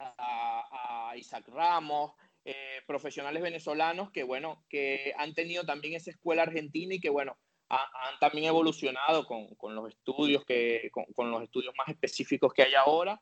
[0.00, 2.12] a Isaac Ramos,
[2.48, 7.36] eh, profesionales venezolanos que, bueno, que han tenido también esa escuela argentina y que, bueno,
[7.68, 12.62] han también evolucionado con, con los estudios que, con, con, los estudios más específicos que
[12.62, 13.20] hay ahora,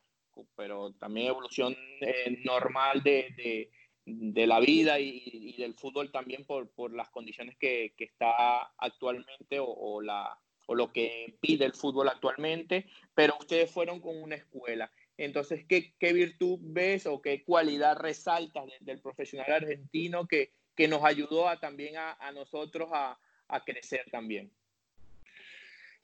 [0.54, 3.70] pero también evolución eh, normal de,
[4.04, 9.58] de, la vida y, del fútbol también por, por las condiciones que, que está actualmente
[9.58, 14.92] o, la, o lo que pide el fútbol actualmente, pero ustedes fueron con una escuela.
[15.16, 21.04] Entonces, ¿qué, virtud ves o qué cualidad resaltas de, del profesional argentino que, que, nos
[21.04, 24.50] ayudó a, también a, nosotros a, a, crecer también?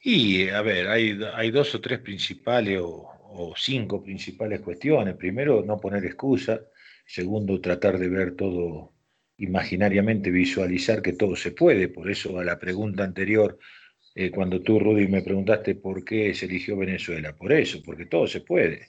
[0.00, 5.16] Y, a ver, hay, dos o tres principales o, o, cinco principales cuestiones.
[5.16, 6.60] Primero, no poner excusa.
[7.04, 8.92] Segundo, tratar de ver todo
[9.38, 11.88] imaginariamente, visualizar que todo se puede.
[11.88, 13.58] Por eso, a la pregunta anterior,
[14.14, 17.34] eh, cuando tú, Rudy, me preguntaste por qué se eligió Venezuela.
[17.36, 18.88] Por eso, porque todo se puede.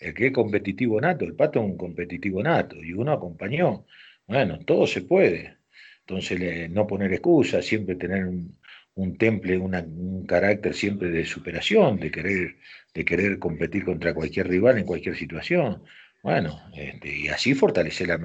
[0.00, 3.86] El que es competitivo nato, el pato es un competitivo nato y uno acompañó.
[4.26, 5.58] Bueno, todo se puede.
[6.00, 12.56] Entonces, no poner excusas, siempre tener un, temple, un carácter siempre de superación, de querer,
[12.94, 15.84] de querer competir contra cualquier rival en cualquier situación.
[16.22, 18.18] Bueno, este, y así fortalecer la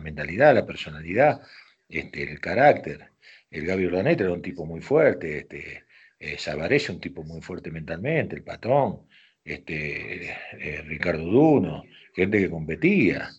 [0.00, 1.40] mentalidad, la personalidad,
[1.88, 3.12] este, el carácter.
[3.50, 5.84] El Gaby Urdaneta era un tipo muy fuerte, este,
[6.22, 9.06] eh, un tipo muy fuerte mentalmente, el patrón,
[9.44, 13.30] este, eh, Ricardo Duno, gente que competía.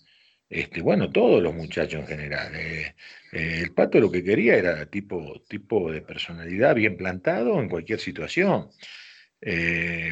[0.50, 2.56] Este, bueno, todos los muchachos en general.
[2.56, 2.96] Eh,
[3.32, 8.00] eh, el pato lo que quería era tipo, tipo de personalidad bien plantado en cualquier
[8.00, 8.70] situación.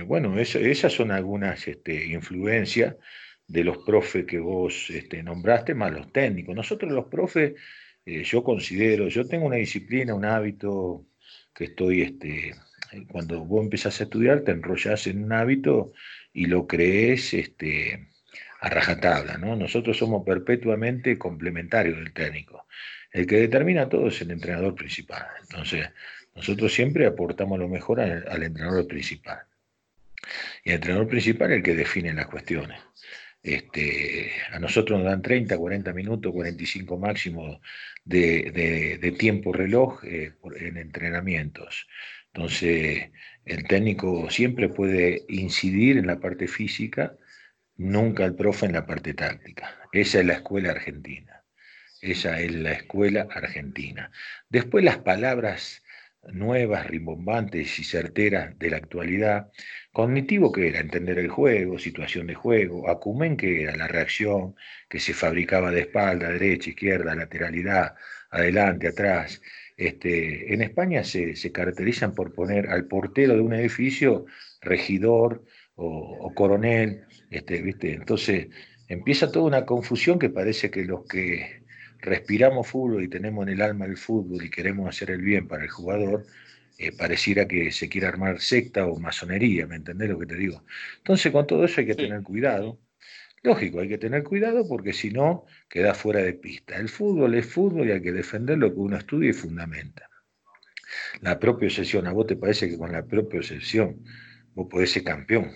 [0.07, 2.95] Bueno, esas son algunas este, influencias
[3.47, 6.55] de los profes que vos este, nombraste, más los técnicos.
[6.55, 7.53] Nosotros los profes,
[8.05, 11.05] yo considero, yo tengo una disciplina, un hábito
[11.62, 12.56] que estoy, este,
[13.08, 15.93] cuando vos empezás a estudiar, te enrollás en un hábito
[16.34, 18.10] y lo crees este,
[18.62, 19.56] a rajatabla, ¿no?
[19.56, 22.65] Nosotros somos perpetuamente complementarios del técnico.
[23.12, 25.28] El que determina todo es el entrenador principal.
[25.41, 25.88] Entonces,
[26.36, 29.41] nosotros siempre aportamos lo mejor al, al entrenador principal.
[30.63, 32.82] Y el entrenador principal es el que define las cuestiones.
[33.43, 37.60] Este, a nosotros nos dan 30, 40 minutos, 45 máximo
[38.06, 41.88] de, de, de tiempo reloj eh, en entrenamientos.
[42.34, 43.10] Entonces,
[43.45, 47.17] el técnico siempre puede incidir en la parte física,
[47.77, 49.80] nunca el profe en la parte táctica.
[49.91, 51.43] Esa es la escuela argentina.
[52.01, 54.12] Esa es la escuela argentina.
[54.49, 55.84] Después las palabras
[56.30, 59.51] nuevas, rimbombantes y certeras de la actualidad.
[59.93, 62.89] Cognitivo que era entender el juego, situación de juego.
[62.89, 64.56] Acumen que era la reacción
[64.89, 67.95] que se fabricaba de espalda, derecha, izquierda, lateralidad,
[68.30, 69.41] adelante, atrás.
[69.75, 74.25] Este, en España se, se, caracterizan por poner al portero de un edificio
[74.62, 75.43] regidor
[75.75, 75.88] o,
[76.21, 77.93] o coronel, este, ¿viste?
[77.93, 78.47] Entonces
[78.88, 81.63] empieza toda una confusión que parece que los que
[81.99, 85.63] respiramos fútbol y tenemos en el alma el fútbol y queremos hacer el bien para
[85.63, 86.25] el jugador,
[86.77, 90.63] eh, pareciera que se quiere armar secta o masonería, ¿me entendés lo que te digo?
[90.97, 91.99] Entonces con todo eso hay que sí.
[91.99, 92.79] tener cuidado.
[93.43, 96.77] Lógico, hay que tener cuidado porque si no, queda fuera de pista.
[96.77, 100.10] El fútbol es fútbol y hay que defender lo que uno estudia y fundamenta.
[101.21, 104.03] La propia obsesión, ¿a vos te parece que con la propia obsesión
[104.53, 105.51] vos podés ser campeón?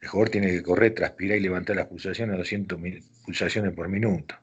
[0.00, 2.78] El jugador tiene que correr, transpirar y levantar las pulsaciones a 200
[3.24, 4.36] pulsaciones por minuto.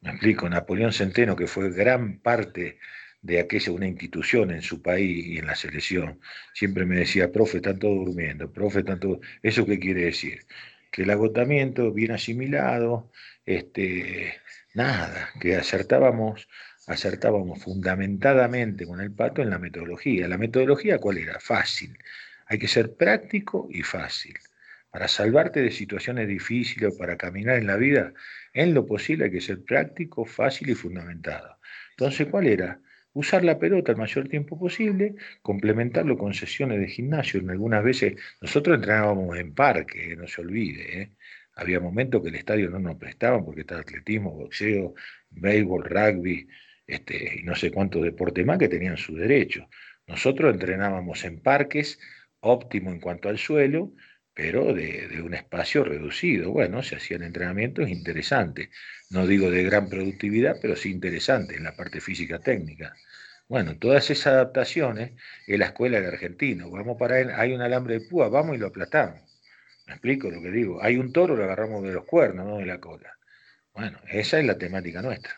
[0.00, 2.78] Me explico, Napoleón Centeno, que fue gran parte
[3.22, 6.20] de aquella una institución en su país y en la selección,
[6.54, 9.20] siempre me decía, profe, están todos durmiendo, profe, están todos...
[9.42, 10.40] ¿Eso qué quiere decir?
[10.90, 13.10] Que el agotamiento bien asimilado,
[13.44, 14.34] este,
[14.74, 16.48] nada, que acertábamos,
[16.86, 20.28] acertábamos fundamentadamente con el pato en la metodología.
[20.28, 21.40] ¿La metodología cuál era?
[21.40, 21.98] Fácil.
[22.46, 24.34] Hay que ser práctico y fácil.
[24.90, 28.12] Para salvarte de situaciones difíciles o para caminar en la vida,
[28.54, 31.58] en lo posible hay que ser práctico, fácil y fundamentado.
[31.90, 32.80] Entonces, ¿cuál era?
[33.16, 37.40] Usar la pelota el mayor tiempo posible, complementarlo con sesiones de gimnasio.
[37.48, 41.00] Algunas veces nosotros entrenábamos en parque, no se olvide.
[41.00, 41.12] ¿eh?
[41.54, 44.94] Había momentos que el estadio no nos prestaba porque estaba atletismo, boxeo,
[45.30, 46.46] béisbol, rugby,
[46.86, 49.66] este, y no sé cuántos deportes más que tenían su derecho.
[50.06, 51.98] Nosotros entrenábamos en parques,
[52.40, 53.94] óptimo en cuanto al suelo,
[54.36, 56.50] pero de, un espacio reducido.
[56.50, 58.68] Bueno, se hacían entrenamientos interesantes.
[59.08, 62.94] No digo de gran productividad, pero sí interesantes en la parte física técnica.
[63.48, 65.12] Bueno, todas esas adaptaciones
[65.46, 66.70] en la escuela de argentino.
[66.70, 69.22] Vamos para él, hay un alambre de púa, vamos y lo aplastamos.
[69.86, 70.82] ¿Me explico lo que digo?
[70.82, 73.16] Hay un toro, lo agarramos de los cuernos, no de la cola.
[73.72, 75.32] Bueno, esa es la temática nuestra.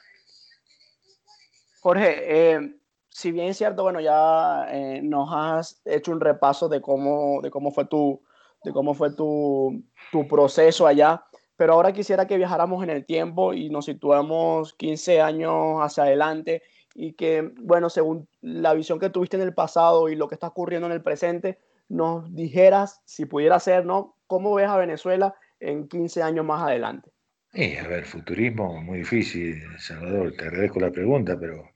[1.81, 2.75] Jorge, eh,
[3.09, 7.51] si bien es cierto, bueno, ya eh, nos has hecho un repaso de cómo, de
[7.51, 8.21] cómo fue tu,
[8.69, 11.25] de cómo fue tu, tu, proceso allá,
[11.57, 16.63] pero ahora quisiera que viajáramos en el tiempo y nos situemos 15 años hacia adelante
[16.95, 20.49] y que, bueno, según la visión que tuviste en el pasado y lo que está
[20.49, 24.17] ocurriendo en el presente, nos dijeras, si pudiera ser, ¿no?
[24.27, 27.11] ¿Cómo ves a Venezuela en 15 años más adelante?
[27.55, 31.71] Eh, a ver, futurismo, muy difícil, Salvador, te agradezco la pregunta, pero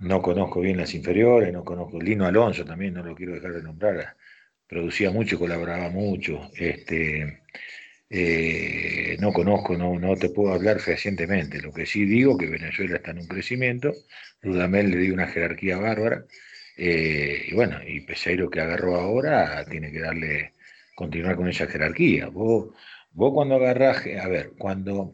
[0.00, 3.62] no conozco bien las inferiores, no conozco Lino Alonso también, no lo quiero dejar de
[3.62, 4.16] nombrar,
[4.74, 7.42] producía mucho, colaboraba mucho, este,
[8.10, 12.96] eh, no conozco, no, no te puedo hablar fehacientemente, lo que sí digo que Venezuela
[12.96, 13.92] está en un crecimiento,
[14.42, 16.24] Dudamel le dio una jerarquía bárbara,
[16.76, 20.54] eh, y bueno, y Peseiro que agarró ahora tiene que darle,
[20.96, 22.26] continuar con esa jerarquía.
[22.26, 22.74] Vos,
[23.12, 25.12] vos cuando agarrás, a ver, cuando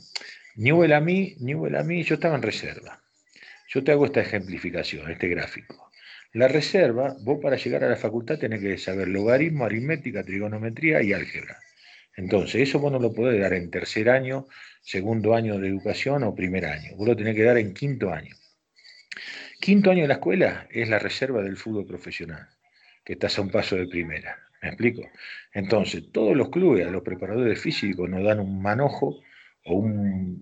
[0.56, 3.02] Newell a mí, Newell a mí, yo estaba en reserva.
[3.68, 5.89] Yo te hago esta ejemplificación, este gráfico.
[6.32, 11.12] La reserva, vos para llegar a la facultad tenés que saber logaritmo, aritmética, trigonometría y
[11.12, 11.58] álgebra.
[12.16, 14.46] Entonces, eso vos no lo podés dar en tercer año,
[14.82, 16.96] segundo año de educación o primer año.
[16.96, 18.34] Vos lo tenés que dar en quinto año.
[19.60, 22.48] Quinto año de la escuela es la reserva del fútbol profesional,
[23.04, 24.38] que estás a un paso de primera.
[24.62, 25.02] ¿Me explico?
[25.52, 29.20] Entonces, todos los clubes, a los preparadores físicos, nos dan un manojo
[29.64, 30.40] o un,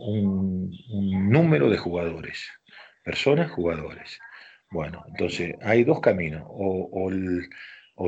[1.31, 2.49] número de jugadores,
[3.05, 4.21] personas, jugadores.
[4.71, 7.11] Bueno, entonces hay dos caminos, o,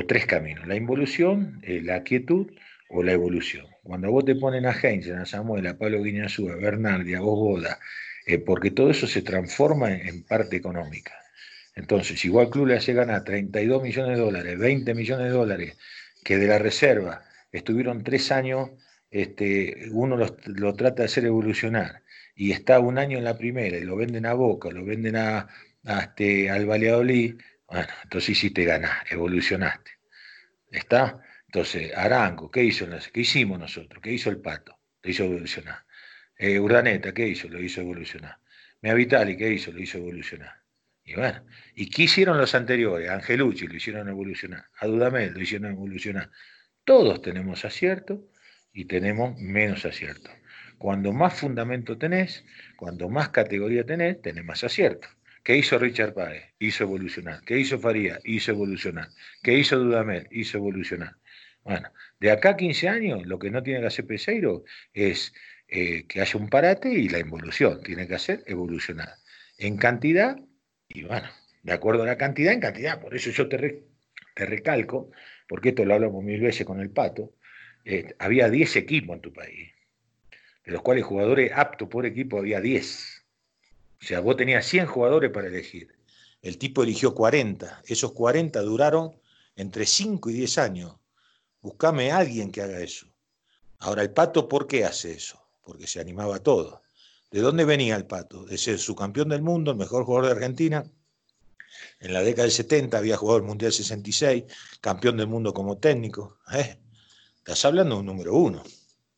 [0.07, 2.51] tres caminos, la involución, eh, la quietud
[2.89, 3.65] o la evolución.
[3.83, 7.39] Cuando vos te ponen a Heinz, a Samuel, a Pablo Guiñazú, a Bernardi, a vos
[7.39, 7.79] Boda,
[8.27, 11.13] eh, porque todo eso se transforma en, parte económica.
[11.75, 15.77] Entonces, igual club le hace ganar 32 millones de dólares, 20 millones de dólares,
[16.23, 18.69] que de la reserva estuvieron tres años,
[19.09, 22.03] este, uno lo trata de hacer evolucionar
[22.35, 25.49] y está un año en la primera y lo venden a Boca, lo venden a,
[25.83, 27.35] este, al Valladolid,
[27.67, 29.91] bueno, entonces hiciste ganar, evolucionaste.
[30.69, 31.21] ¿Está?
[31.47, 32.87] Entonces, Arango, ¿qué hizo?
[33.13, 34.01] ¿Qué hicimos nosotros?
[34.01, 34.79] ¿Qué hizo el Pato?
[35.01, 35.85] Te hizo evolucionar.
[36.37, 37.49] Eh, Urdaneta, ¿qué hizo?
[37.49, 38.37] Lo hizo evolucionar.
[38.81, 39.71] Mea Vitali, ¿qué hizo?
[39.71, 40.61] Lo hizo evolucionar.
[41.03, 41.43] Y bueno,
[41.75, 43.09] ¿y qué hicieron los anteriores?
[43.09, 46.29] Angelucci lo hicieron evolucionar, a Dudamel lo hicieron evolucionar.
[46.83, 48.29] Todos tenemos acierto
[48.71, 50.29] y tenemos menos acierto.
[50.77, 52.45] Cuando más fundamento tenés,
[52.77, 55.07] cuando más categoría tenés, tenés más acierto.
[55.43, 56.53] ¿Qué hizo Richard Páez?
[56.59, 57.41] Hizo evolucionar.
[57.43, 58.19] ¿Qué hizo Faría?
[58.23, 59.09] Hizo evolucionar.
[59.41, 60.27] ¿Qué hizo Dudamel?
[60.31, 61.15] Hizo evolucionar.
[61.63, 65.33] Bueno, de acá a 15 años, lo que no tiene que hacer Peseiro es
[65.67, 67.81] eh, que haya un parate y la involución.
[67.83, 69.15] Tiene que hacer evolucionar.
[69.57, 70.37] En cantidad,
[70.89, 71.29] y bueno,
[71.63, 73.01] de acuerdo a la cantidad, en cantidad.
[73.01, 73.83] Por eso yo te,
[74.35, 75.11] te recalco,
[75.47, 77.33] porque esto lo hablamos mil veces con el Pato,
[77.85, 79.71] eh, había 10 equipos en tu país,
[80.65, 83.20] de los cuales jugadores aptos por equipo había 10.
[84.01, 85.95] O sea, vos tenías 100 jugadores para elegir.
[86.41, 87.83] El tipo eligió 40.
[87.85, 89.15] Esos 40 duraron
[89.55, 90.95] entre 5 y 10 años.
[91.61, 93.07] Buscame a alguien que haga eso.
[93.79, 95.41] Ahora, el Pato, ¿por qué hace eso?
[95.63, 96.81] porque se animaba a todo.
[97.31, 98.43] ¿De dónde venía el Pato?
[98.43, 100.83] De ser su campeón del mundo, el mejor jugador de Argentina.
[101.99, 104.43] En la década del 70 había jugado el Mundial 66,
[104.81, 106.39] campeón del mundo como técnico.
[106.53, 106.77] ¿eh?
[107.37, 108.63] Estás hablando de un número uno,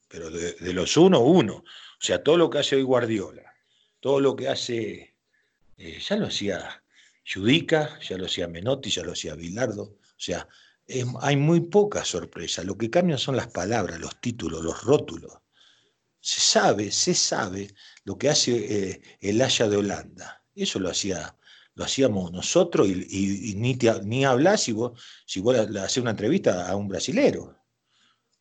[0.07, 1.55] pero de, los uno, uno.
[1.55, 3.52] O sea, todo lo que hace hoy Guardiola,
[4.03, 5.15] todo lo que hace,
[5.77, 6.83] eh, ya lo hacía
[7.25, 9.83] Judica, ya lo hacía Menotti, ya lo hacía Bilardo.
[9.83, 10.45] O sea,
[11.21, 12.65] hay muy poca sorpresa.
[12.65, 15.31] Lo que cambian son las palabras, los títulos, los rótulos.
[16.19, 17.73] Se sabe, se sabe
[18.03, 18.51] lo que hace
[18.91, 20.43] eh, el Haya de Holanda.
[20.53, 21.37] Eso lo hacía
[21.75, 26.75] lo hacíamos nosotros y, ni, ni hablas si vos, si vos le una entrevista a
[26.75, 27.57] un brasilero.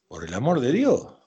[0.08, 1.21] Por el amor de Dios.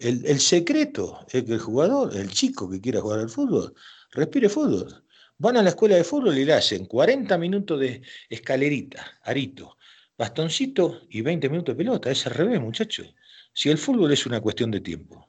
[0.00, 3.74] El, secreto es que el jugador, el chico que quiera jugar al fútbol,
[4.12, 5.04] respire fútbol.
[5.38, 9.76] Van a la escuela de fútbol y le hacen 40 minutos de escalerita, arito,
[10.16, 12.10] bastoncito y 20 minutos de pelota.
[12.10, 13.14] Es al revés, muchachos.
[13.52, 15.28] Si el fútbol es una cuestión de tiempo.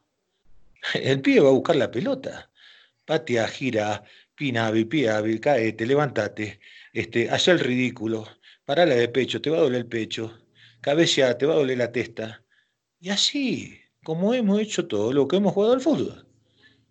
[0.93, 2.49] El pibe va a buscar la pelota.
[3.05, 4.03] Patea, gira,
[4.39, 6.59] pinavi, piavi, caete, levantate,
[6.93, 8.26] este, haz el ridículo,
[8.65, 10.47] parala de pecho, te va a doler el pecho,
[10.80, 12.43] cabecea, te va a doler la testa.
[13.01, 16.26] Y así, como hemos hecho todo lo que hemos jugado al fútbol.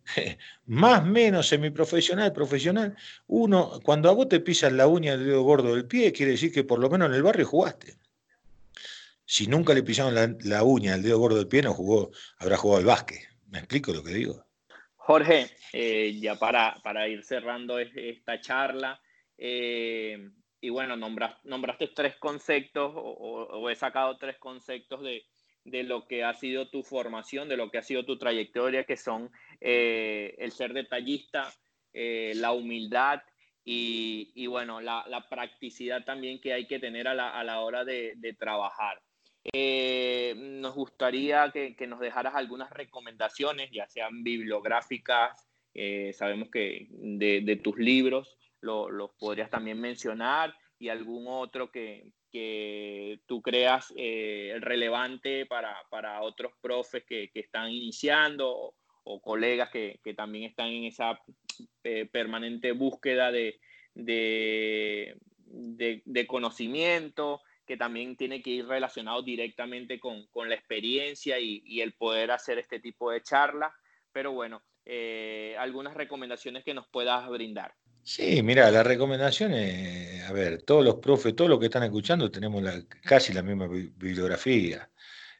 [0.66, 2.96] Más menos semiprofesional, profesional.
[3.26, 6.52] Uno, cuando a vos te pisan la uña del dedo gordo del pie, quiere decir
[6.52, 7.96] que por lo menos en el barrio jugaste.
[9.24, 12.78] Si nunca le pisaron la, uña del dedo gordo del pie, no jugó, habrá jugado
[12.78, 13.18] al básquet.
[13.48, 14.46] ¿Me explico lo que digo?
[14.94, 19.00] Jorge, eh, ya para, para, ir cerrando esta charla,
[19.36, 25.24] eh, y bueno, nombraste tres conceptos o, he sacado tres conceptos de,
[25.64, 28.96] de, lo que ha sido tu formación, de lo que ha sido tu trayectoria, que
[28.96, 29.30] son
[29.60, 31.52] eh, el ser detallista,
[31.92, 33.22] la humildad
[33.64, 37.60] y, y bueno, la, la, practicidad también que hay que tener a la, a la
[37.60, 39.02] hora de, de trabajar.
[39.52, 47.60] Eh, nos gustaría que, nos dejaras algunas recomendaciones, ya sean bibliográficas, eh, sabemos que de,
[47.62, 52.10] tus libros los podrías también mencionar y algún otro que,
[53.26, 58.74] tú creas eh, relevante para, otros profes que, están iniciando
[59.04, 61.20] o, colegas que, también están en esa
[62.12, 63.58] permanente búsqueda de,
[63.94, 65.16] de
[66.26, 72.58] conocimiento que también tiene que ir relacionado directamente con, la experiencia y, el poder hacer
[72.58, 73.72] este tipo de charlas.
[74.10, 77.74] Pero bueno, eh, algunas recomendaciones que nos puedas brindar.
[78.10, 82.64] Sí, mira, las recomendaciones, a ver, todos los profes, todos los que están escuchando tenemos
[83.02, 84.90] casi la misma bibliografía.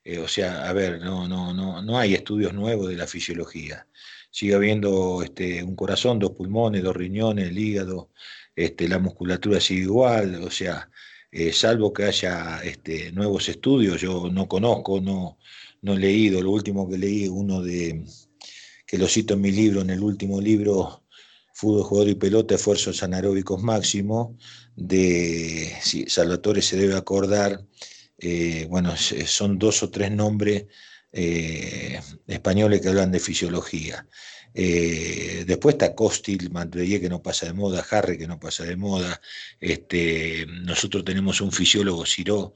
[0.04, 3.86] Eh, o sea, a ver, no, no, no, no hay estudios nuevos de la fisiología.
[4.30, 8.10] Sigue habiendo este, un corazón, dos pulmones, dos riñones, el hígado,
[8.54, 10.90] este, la musculatura sigue igual, o sea,
[11.32, 15.38] eh, salvo que haya este, nuevos estudios, yo no conozco, no,
[15.82, 18.04] no he leído, lo último que leí, uno de,
[18.86, 21.04] que lo cito en mi libro, en el último libro,
[21.58, 24.38] Fútbol, Jugador y Pelota, Esfuerzos Anaeróbicos Máximo,
[24.76, 25.72] de
[26.06, 27.60] Salvatore se debe acordar,
[28.16, 30.66] eh, bueno, son dos o tres nombres
[31.10, 34.06] eh, españoles que hablan de fisiología.
[34.54, 38.76] Eh, después está Costil, Mantreye que no pasa de moda, Harry que no pasa de
[38.76, 39.20] moda.
[39.58, 42.54] Este, nosotros tenemos un fisiólogo Ciro,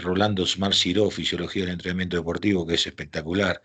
[0.00, 3.60] Rolando Smart Ciro, Fisiología del Entrenamiento Deportivo, que es espectacular.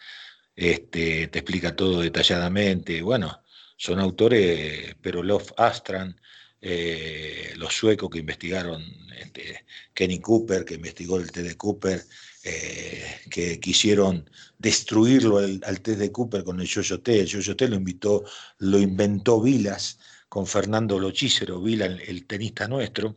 [0.55, 3.03] Este, te explica todo detalladamente.
[3.03, 3.44] Bueno,
[3.76, 6.19] son autores, pero Love Astran,
[6.61, 8.84] eh, los suecos que investigaron,
[9.19, 12.03] este, Kenny Cooper, que investigó el T de Cooper,
[12.43, 17.21] eh, que quisieron destruirlo al, test de Cooper con el Yoyote.
[17.21, 18.23] El Yoyote lo, invitó,
[18.59, 19.99] lo inventó Vilas
[20.30, 23.15] con Fernando Lochícero, Vila, el, tenista nuestro.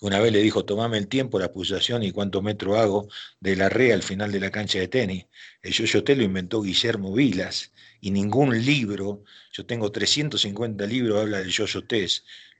[0.00, 3.08] Una vez le dijo, tomame el tiempo, la pulsación y cuánto metro hago
[3.40, 5.26] de la rea al final de la cancha de tenis.
[5.62, 11.50] El Yoyote lo inventó Guillermo Vilas y ningún libro, yo tengo 350 libros, habla del
[11.50, 12.06] Yoyote,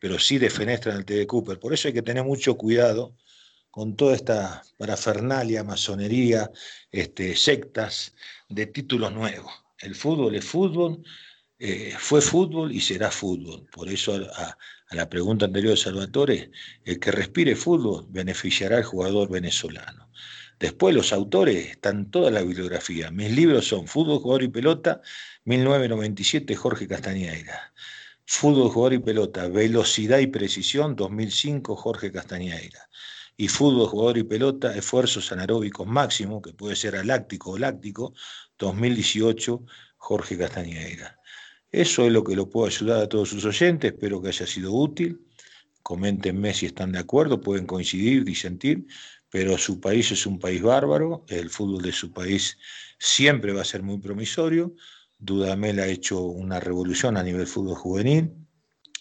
[0.00, 1.58] pero sí de Fenestra en el T de Cooper.
[1.58, 3.14] Por eso hay que tener mucho cuidado
[3.70, 6.50] con toda esta parafernalia, masonería,
[6.90, 8.14] este, sectas
[8.48, 9.52] de títulos nuevos.
[9.78, 11.02] El fútbol es fútbol,
[11.58, 13.66] eh, fue fútbol y será fútbol.
[13.70, 14.18] Por eso
[14.90, 16.50] la pregunta anterior de Salvatore,
[16.84, 20.10] el que respire fútbol beneficiará al jugador venezolano.
[20.58, 23.10] Después los autores están toda la bibliografía.
[23.10, 25.02] Mis libros son Fútbol, Jugador y Pelota,
[25.44, 27.74] 1997, Jorge Castañeira.
[28.24, 32.88] Fútbol, Jugador y Pelota, Velocidad y Precisión, 2005, Jorge Castañeira
[33.36, 38.14] y fútbol, jugador y pelota, esfuerzos anaeróbicos máximo, que puede ser aláctico o láctico,
[38.58, 39.64] 2018,
[39.98, 41.20] Jorge Castañeira.
[41.70, 44.72] Eso es lo que lo puedo ayudar a todos sus oyentes, espero que haya sido
[44.72, 45.20] útil.
[45.82, 48.86] Coméntenme si están de acuerdo, pueden coincidir, disentir,
[49.30, 52.58] pero su país es un país bárbaro, el fútbol de su país
[52.98, 54.74] siempre va a ser muy promisorio.
[55.18, 58.32] Dudamel ha hecho una revolución a nivel fútbol juvenil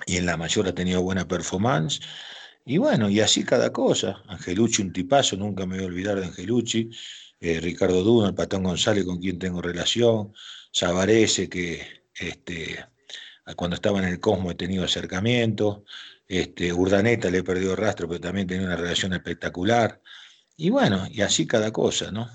[0.05, 2.01] y en la mayor ha tenido buena performance.
[2.65, 4.23] Y bueno, y así cada cosa.
[4.27, 6.89] Angelucci, un tipazo, nunca me voy a olvidar de Angelucci.
[7.39, 10.33] Eh, Ricardo Duno, el Patón González, con quien tengo relación.
[10.71, 12.85] Sabarese, que este,
[13.55, 15.83] cuando estaba en el Cosmo he tenido acercamiento,
[16.27, 20.01] este, Urdaneta le he perdido rastro, pero también tenía una relación espectacular.
[20.57, 22.27] Y bueno, y así cada cosa, ¿no?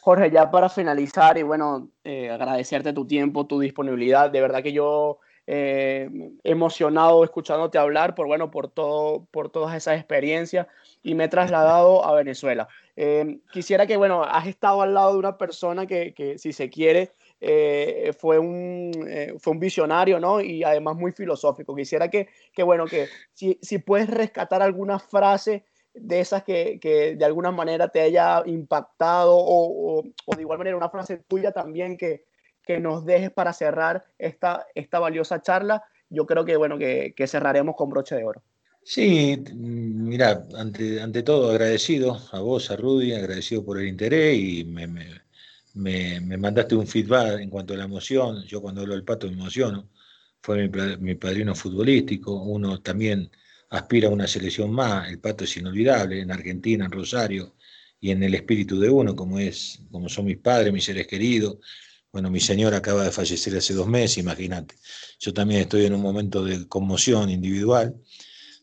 [0.00, 4.30] Jorge, ya para finalizar y bueno, eh, agradecerte tu tiempo, tu disponibilidad.
[4.30, 6.08] De verdad que yo eh,
[6.42, 10.66] emocionado escuchándote hablar por bueno por todo por todas esas experiencias
[11.02, 12.68] y me he trasladado a Venezuela.
[12.96, 16.70] Eh, quisiera que bueno has estado al lado de una persona que, que si se
[16.70, 17.12] quiere
[17.46, 18.92] eh, fue un
[19.38, 20.40] fue un visionario, ¿no?
[20.40, 21.74] Y además muy filosófico.
[21.74, 25.64] Quisiera que, que bueno que si, si puedes rescatar alguna frase
[25.94, 30.76] de esas que, que, de alguna manera te haya impactado o, o, de igual manera
[30.76, 32.24] una frase tuya también que,
[32.62, 35.84] que nos dejes para cerrar esta, esta valiosa charla.
[36.10, 38.42] Yo creo que, bueno, que, que cerraremos con broche de oro.
[38.82, 44.64] Sí, mira, ante, ante todo agradecido a vos, a Rudy, agradecido por el interés y
[44.64, 45.06] me, me,
[45.74, 48.44] me, mandaste un feedback en cuanto a la emoción.
[48.44, 49.90] Yo cuando hablo del pato me emociono.
[50.42, 52.34] Fue mi, mi padrino futbolístico.
[52.42, 53.30] Uno también
[53.76, 57.56] aspira a una selección más, el Pato es inolvidable, en Argentina, en Rosario,
[58.00, 61.58] y en el espíritu de uno, como, es, como son mis padres, mis seres queridos.
[62.12, 64.76] Bueno, mi señora acaba de fallecer hace dos meses, imagínate.
[65.18, 67.96] Yo también estoy en un momento de conmoción individual,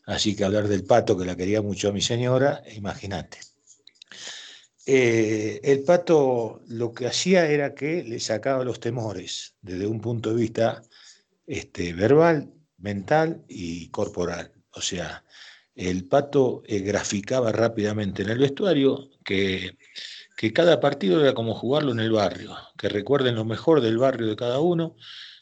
[0.06, 3.51] así que hablar del Pato, que la quería mucho a mi señora, imagínate.
[4.84, 10.30] Eh, el Pato lo que hacía era que le sacaba los temores desde un punto
[10.30, 10.82] de vista
[11.46, 14.52] este, verbal, mental y corporal.
[14.74, 15.24] O sea,
[15.74, 19.76] el pato eh, graficaba rápidamente en el vestuario que,
[20.36, 24.26] que cada partido era como jugarlo en el barrio, que recuerden lo mejor del barrio
[24.28, 24.96] de cada uno,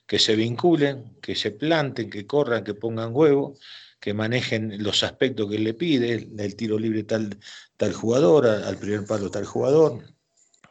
[0.06, 3.56] que se vinculen, que se planten, que corran, que pongan huevo,
[4.00, 7.38] que manejen los aspectos que le pide, el tiro libre tal,
[7.76, 10.02] tal jugador, al primer palo tal jugador,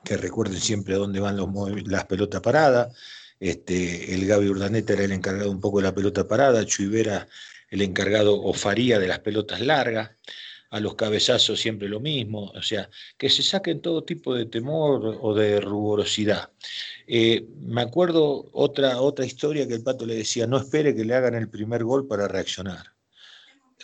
[0.03, 1.37] que recuerden siempre a dónde van
[1.85, 2.95] las pelotas paradas.
[3.39, 7.27] Este, el Gaby Urdaneta era el encargado un poco de la pelota parada, Chuivera
[7.69, 10.11] el encargado o faría de las pelotas largas,
[10.71, 15.17] a los cabezazos siempre lo mismo, o sea, que se saquen todo tipo de temor
[15.19, 16.51] o de ruborosidad.
[17.07, 21.15] Eh, me acuerdo otra, otra historia que el pato le decía, no espere que le
[21.15, 22.93] hagan el primer gol para reaccionar,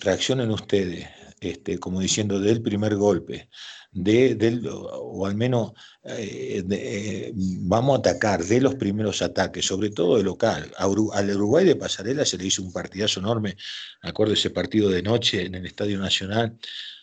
[0.02, 1.08] reaccionen ustedes,
[1.40, 3.50] este, como diciendo del primer golpe,
[3.92, 5.72] de, o al menos
[6.04, 10.70] eh, eh, vamos a atacar de los primeros ataques, sobre todo de local.
[10.78, 13.56] al Uruguay de Pasarela se le hizo un partidazo enorme,
[14.04, 16.58] me acuerdo ese partido de noche en el Estadio Nacional,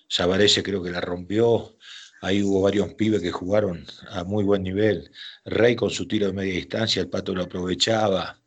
[0.06, 1.78] Sabarese creo que la rompió,
[2.20, 5.10] ahí hubo varios pibes que jugaron a muy buen nivel,
[5.46, 8.38] Rey con su tiro de media distancia, el Pato lo aprovechaba,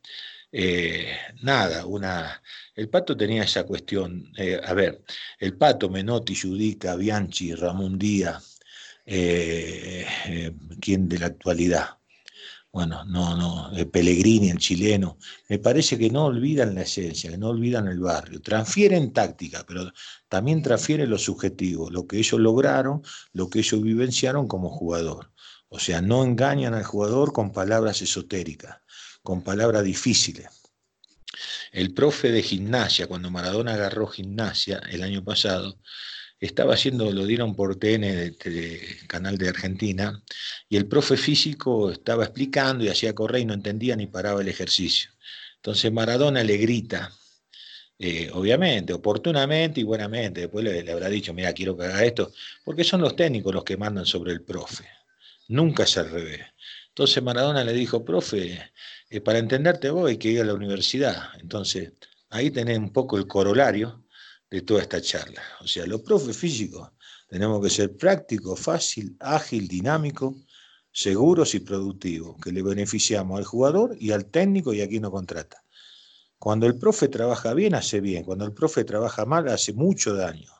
[0.52, 2.42] eh, nada, una...
[2.76, 5.04] El Pato tenía esa cuestión, eh, a ver,
[5.40, 8.60] el Pato, Menotti, Judica, Bianchi, Ramón Díaz,
[9.06, 10.06] eh,
[10.82, 11.98] ¿quién de la actualidad?
[12.72, 15.18] Bueno, no, no, Pellegrini, el chileno,
[15.48, 19.94] me parece que no olvidan la esencia, que no olvidan el barrio, transfieren táctica, pero
[20.28, 23.02] también transfieren lo subjetivo, lo que ellos lograron,
[23.32, 25.32] lo que ellos vivenciaron como jugador.
[25.70, 28.78] O sea, no engañan al jugador con palabras esotéricas
[29.26, 30.48] con palabras difíciles.
[31.76, 35.78] El profe de gimnasia, cuando Maradona agarró gimnasia el año pasado,
[36.40, 38.34] estaba haciendo, lo dieron por TN,
[39.08, 40.24] canal de Argentina,
[40.70, 44.48] y el profe físico estaba explicando y hacía correr y no entendía ni paraba el
[44.48, 45.12] ejercicio.
[45.58, 47.12] Entonces Maradona le grita,
[48.00, 52.32] eh, obviamente, oportunamente y buenamente, después le, le habrá dicho, mira, quiero que haga esto,
[52.64, 54.86] porque son los técnicos los que mandan sobre el profe,
[55.50, 56.40] nunca es al revés.
[56.88, 58.72] Entonces Maradona le dijo, profe,
[59.16, 61.30] eh, para entenderte vos hay que ir a la universidad.
[61.40, 61.94] Entonces,
[62.30, 64.04] ahí tenés un poco el corolario
[64.50, 65.42] de toda esta charla.
[65.62, 66.90] O sea, los profes físicos
[67.30, 70.36] tenemos que ser prácticos, fácil, ágil, dinámico,
[70.92, 75.12] seguros y productivos, que le beneficiamos al jugador y al técnico y a quien nos
[75.12, 75.64] contrata.
[76.38, 78.24] Cuando el profe trabaja bien, hace bien.
[78.24, 80.52] Cuando el profe trabaja mal, hace mucho daño.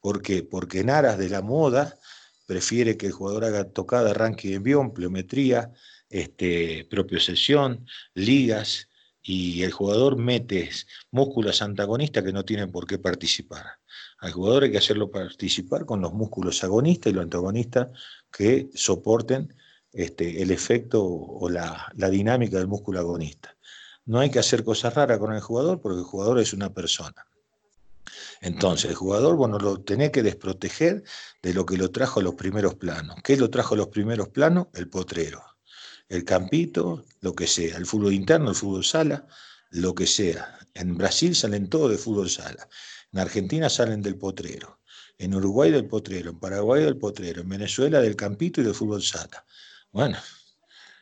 [0.00, 0.42] ¿Por qué?
[0.42, 1.98] Porque en aras de la moda
[2.46, 5.72] prefiere que el jugador haga tocada, arranque de envión, pliometría,
[6.10, 6.88] este,
[7.18, 8.88] sesión, ligas,
[9.26, 10.70] y el jugador mete
[11.10, 13.64] músculos antagonistas que no tienen por qué participar.
[14.18, 17.88] Al jugador hay que hacerlo participar con los músculos agonistas y los antagonistas
[18.30, 19.52] que soporten
[19.92, 23.56] este, el efecto o la, la dinámica del músculo agonista.
[24.04, 27.26] No hay que hacer cosas raras con el jugador porque el jugador es una persona.
[28.40, 31.02] Entonces, el jugador, bueno, lo tenés que desproteger
[31.42, 33.16] de lo que lo trajo a los primeros planos.
[33.24, 34.68] ¿Qué lo trajo a los primeros planos?
[34.72, 35.55] El potrero
[36.08, 39.26] el campito, lo que sea, el fútbol interno, el fútbol sala,
[39.70, 40.58] lo que sea.
[40.74, 42.68] En Brasil salen todos de fútbol sala,
[43.12, 44.80] en Argentina salen del potrero,
[45.18, 49.02] en Uruguay del potrero, en Paraguay del potrero, en Venezuela del campito y del fútbol
[49.02, 49.44] sala.
[49.92, 50.18] Bueno,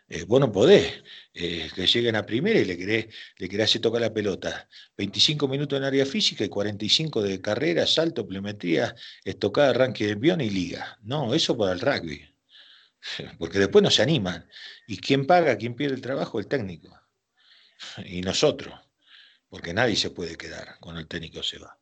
[0.09, 1.03] Eh, vos no podés
[1.33, 3.07] eh, que lleguen a primera y le querés,
[3.39, 4.69] le querés hacer tocar la pelota.
[4.97, 8.95] 25 minutos en área física y 45 de carrera, salto, plemetría,
[9.25, 10.99] estocada, arranque de envión y liga.
[11.03, 12.34] No, eso para el rugby.
[13.39, 14.49] Porque después no se animan.
[14.87, 16.39] ¿Y quién paga, quién pierde el trabajo?
[16.39, 16.99] El técnico.
[18.07, 18.75] Y nosotros.
[19.49, 21.79] Porque nadie se puede quedar cuando el técnico se va.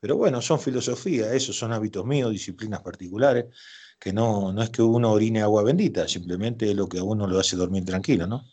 [0.00, 3.46] Pero bueno, son filosofías, esos son hábitos míos, disciplinas particulares
[3.98, 7.26] que no, no es que uno orine agua bendita, simplemente es lo que a uno
[7.26, 8.44] lo hace dormir tranquilo, ¿no?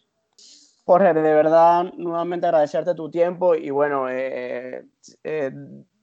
[0.86, 4.86] Jorge, de verdad, nuevamente agradecerte tu tiempo y bueno, eh,
[5.23, 5.51] eh,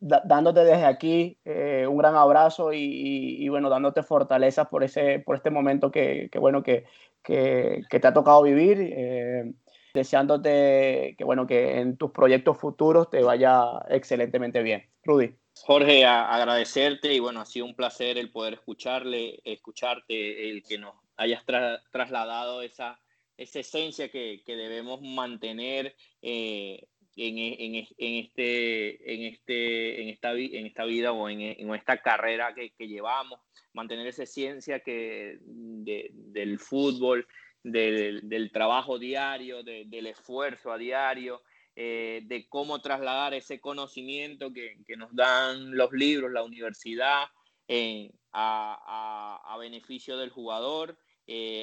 [0.00, 5.50] dándote desde aquí eh, un gran abrazo y, bueno, dándote fortaleza por, ese, por este
[5.50, 6.84] momento que, bueno, que,
[7.22, 9.54] que, te ha tocado vivir,
[9.94, 14.82] deseándote que bueno, que en tus proyectos futuros te vaya excelentemente bien.
[15.04, 15.32] Rudy.
[15.64, 20.94] Jorge, agradecerte y bueno, ha sido un placer el poder escucharle, escucharte, el que nos
[21.16, 21.44] hayas
[21.92, 22.98] trasladado esa,
[23.42, 26.86] esa esencia que, que debemos mantener eh,
[27.16, 32.00] en, en, en, este, en, este, en, esta, en esta vida o en, en esta
[32.00, 33.40] carrera que, que, llevamos,
[33.72, 37.26] mantener esa esencia que, de, del fútbol,
[37.62, 41.42] del, trabajo diario, del esfuerzo a diario,
[41.76, 47.26] eh, de cómo trasladar ese conocimiento que, que, nos dan los libros, la universidad,
[47.68, 50.98] eh, a, a, beneficio del jugador,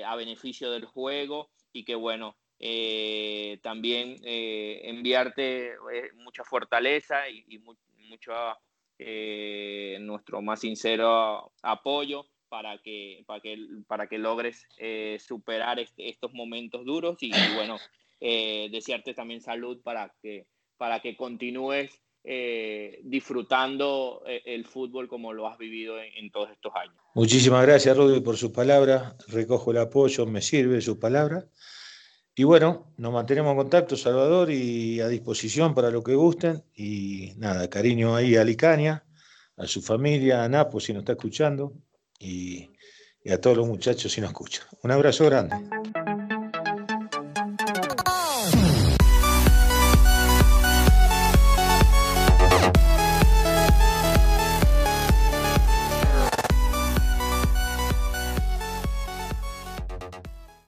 [0.05, 2.35] a beneficio del juego y que bueno,
[3.61, 5.73] también enviarte
[6.15, 8.33] mucha fortaleza y, mucho
[9.99, 13.57] nuestro más sincero apoyo para que, para que,
[13.87, 14.67] para que logres
[15.19, 17.77] superar estos momentos duros y, y bueno,
[18.21, 20.45] eh, desearte también salud para que,
[20.77, 22.01] para que continúes
[22.31, 26.93] eh, disfrutando eh, el fútbol como lo has vivido en, todos estos años.
[27.15, 29.15] Muchísimas gracias, Rudy, por sus palabras.
[29.29, 31.47] Recojo el apoyo, me sirve sus palabras.
[32.35, 36.63] Y bueno, nos mantenemos en contacto, Salvador, y a disposición para lo que gusten.
[36.75, 39.03] Y nada, cariño ahí a Licaña,
[39.57, 41.73] a su familia, a Napo si nos está escuchando,
[42.19, 42.69] y,
[43.23, 44.67] y a todos los muchachos si nos escuchan.
[44.83, 45.55] Un abrazo grande.